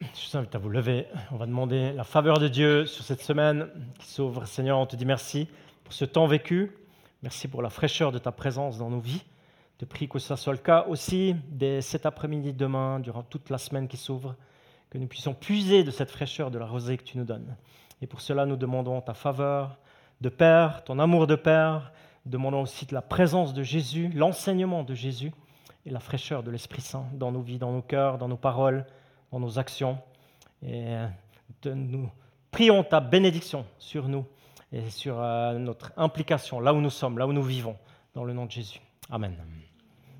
Je 0.00 0.30
vous 0.30 0.36
invite 0.38 0.54
à 0.54 0.58
vous 0.58 0.70
lever. 0.70 1.06
On 1.30 1.36
va 1.36 1.44
demander 1.44 1.92
la 1.92 2.04
faveur 2.04 2.38
de 2.38 2.48
Dieu 2.48 2.86
sur 2.86 3.04
cette 3.04 3.20
semaine 3.20 3.68
qui 3.98 4.06
s'ouvre. 4.06 4.46
Seigneur, 4.46 4.78
on 4.78 4.86
te 4.86 4.96
dit 4.96 5.04
merci 5.04 5.46
pour 5.84 5.92
ce 5.92 6.06
temps 6.06 6.26
vécu. 6.26 6.72
Merci 7.22 7.48
pour 7.48 7.60
la 7.60 7.68
fraîcheur 7.68 8.10
de 8.10 8.18
ta 8.18 8.32
présence 8.32 8.78
dans 8.78 8.88
nos 8.88 9.00
vies. 9.00 9.22
Je 9.80 9.86
prie 9.86 10.10
que 10.10 10.18
ce 10.18 10.36
soit 10.36 10.52
le 10.52 10.58
cas 10.58 10.84
aussi 10.88 11.34
dès 11.48 11.80
cet 11.80 12.04
après-midi, 12.04 12.52
demain, 12.52 13.00
durant 13.00 13.22
toute 13.22 13.48
la 13.48 13.56
semaine 13.56 13.88
qui 13.88 13.96
s'ouvre, 13.96 14.36
que 14.90 14.98
nous 14.98 15.06
puissions 15.06 15.32
puiser 15.32 15.84
de 15.84 15.90
cette 15.90 16.10
fraîcheur 16.10 16.50
de 16.50 16.58
la 16.58 16.66
rosée 16.66 16.98
que 16.98 17.02
tu 17.02 17.16
nous 17.16 17.24
donnes. 17.24 17.56
Et 18.02 18.06
pour 18.06 18.20
cela, 18.20 18.44
nous 18.44 18.56
demandons 18.56 19.00
ta 19.00 19.14
faveur 19.14 19.78
de 20.20 20.28
Père, 20.28 20.84
ton 20.84 20.98
amour 20.98 21.26
de 21.26 21.34
Père, 21.34 21.92
demandons 22.26 22.60
aussi 22.60 22.86
la 22.90 23.00
présence 23.00 23.54
de 23.54 23.62
Jésus, 23.62 24.10
l'enseignement 24.10 24.84
de 24.84 24.92
Jésus 24.92 25.32
et 25.86 25.90
la 25.90 26.00
fraîcheur 26.00 26.42
de 26.42 26.50
l'Esprit 26.50 26.82
Saint 26.82 27.06
dans 27.14 27.32
nos 27.32 27.40
vies, 27.40 27.58
dans 27.58 27.72
nos 27.72 27.80
cœurs, 27.80 28.18
dans 28.18 28.28
nos 28.28 28.36
paroles, 28.36 28.84
dans 29.32 29.40
nos 29.40 29.58
actions. 29.58 29.98
Et 30.62 30.94
nous 31.64 32.10
prions 32.50 32.84
ta 32.84 33.00
bénédiction 33.00 33.64
sur 33.78 34.08
nous 34.08 34.26
et 34.72 34.90
sur 34.90 35.18
euh, 35.18 35.54
notre 35.54 35.94
implication, 35.96 36.60
là 36.60 36.74
où 36.74 36.82
nous 36.82 36.90
sommes, 36.90 37.16
là 37.16 37.26
où 37.26 37.32
nous 37.32 37.42
vivons, 37.42 37.78
dans 38.12 38.24
le 38.24 38.34
nom 38.34 38.44
de 38.44 38.50
Jésus. 38.50 38.82
Amen. 39.08 39.34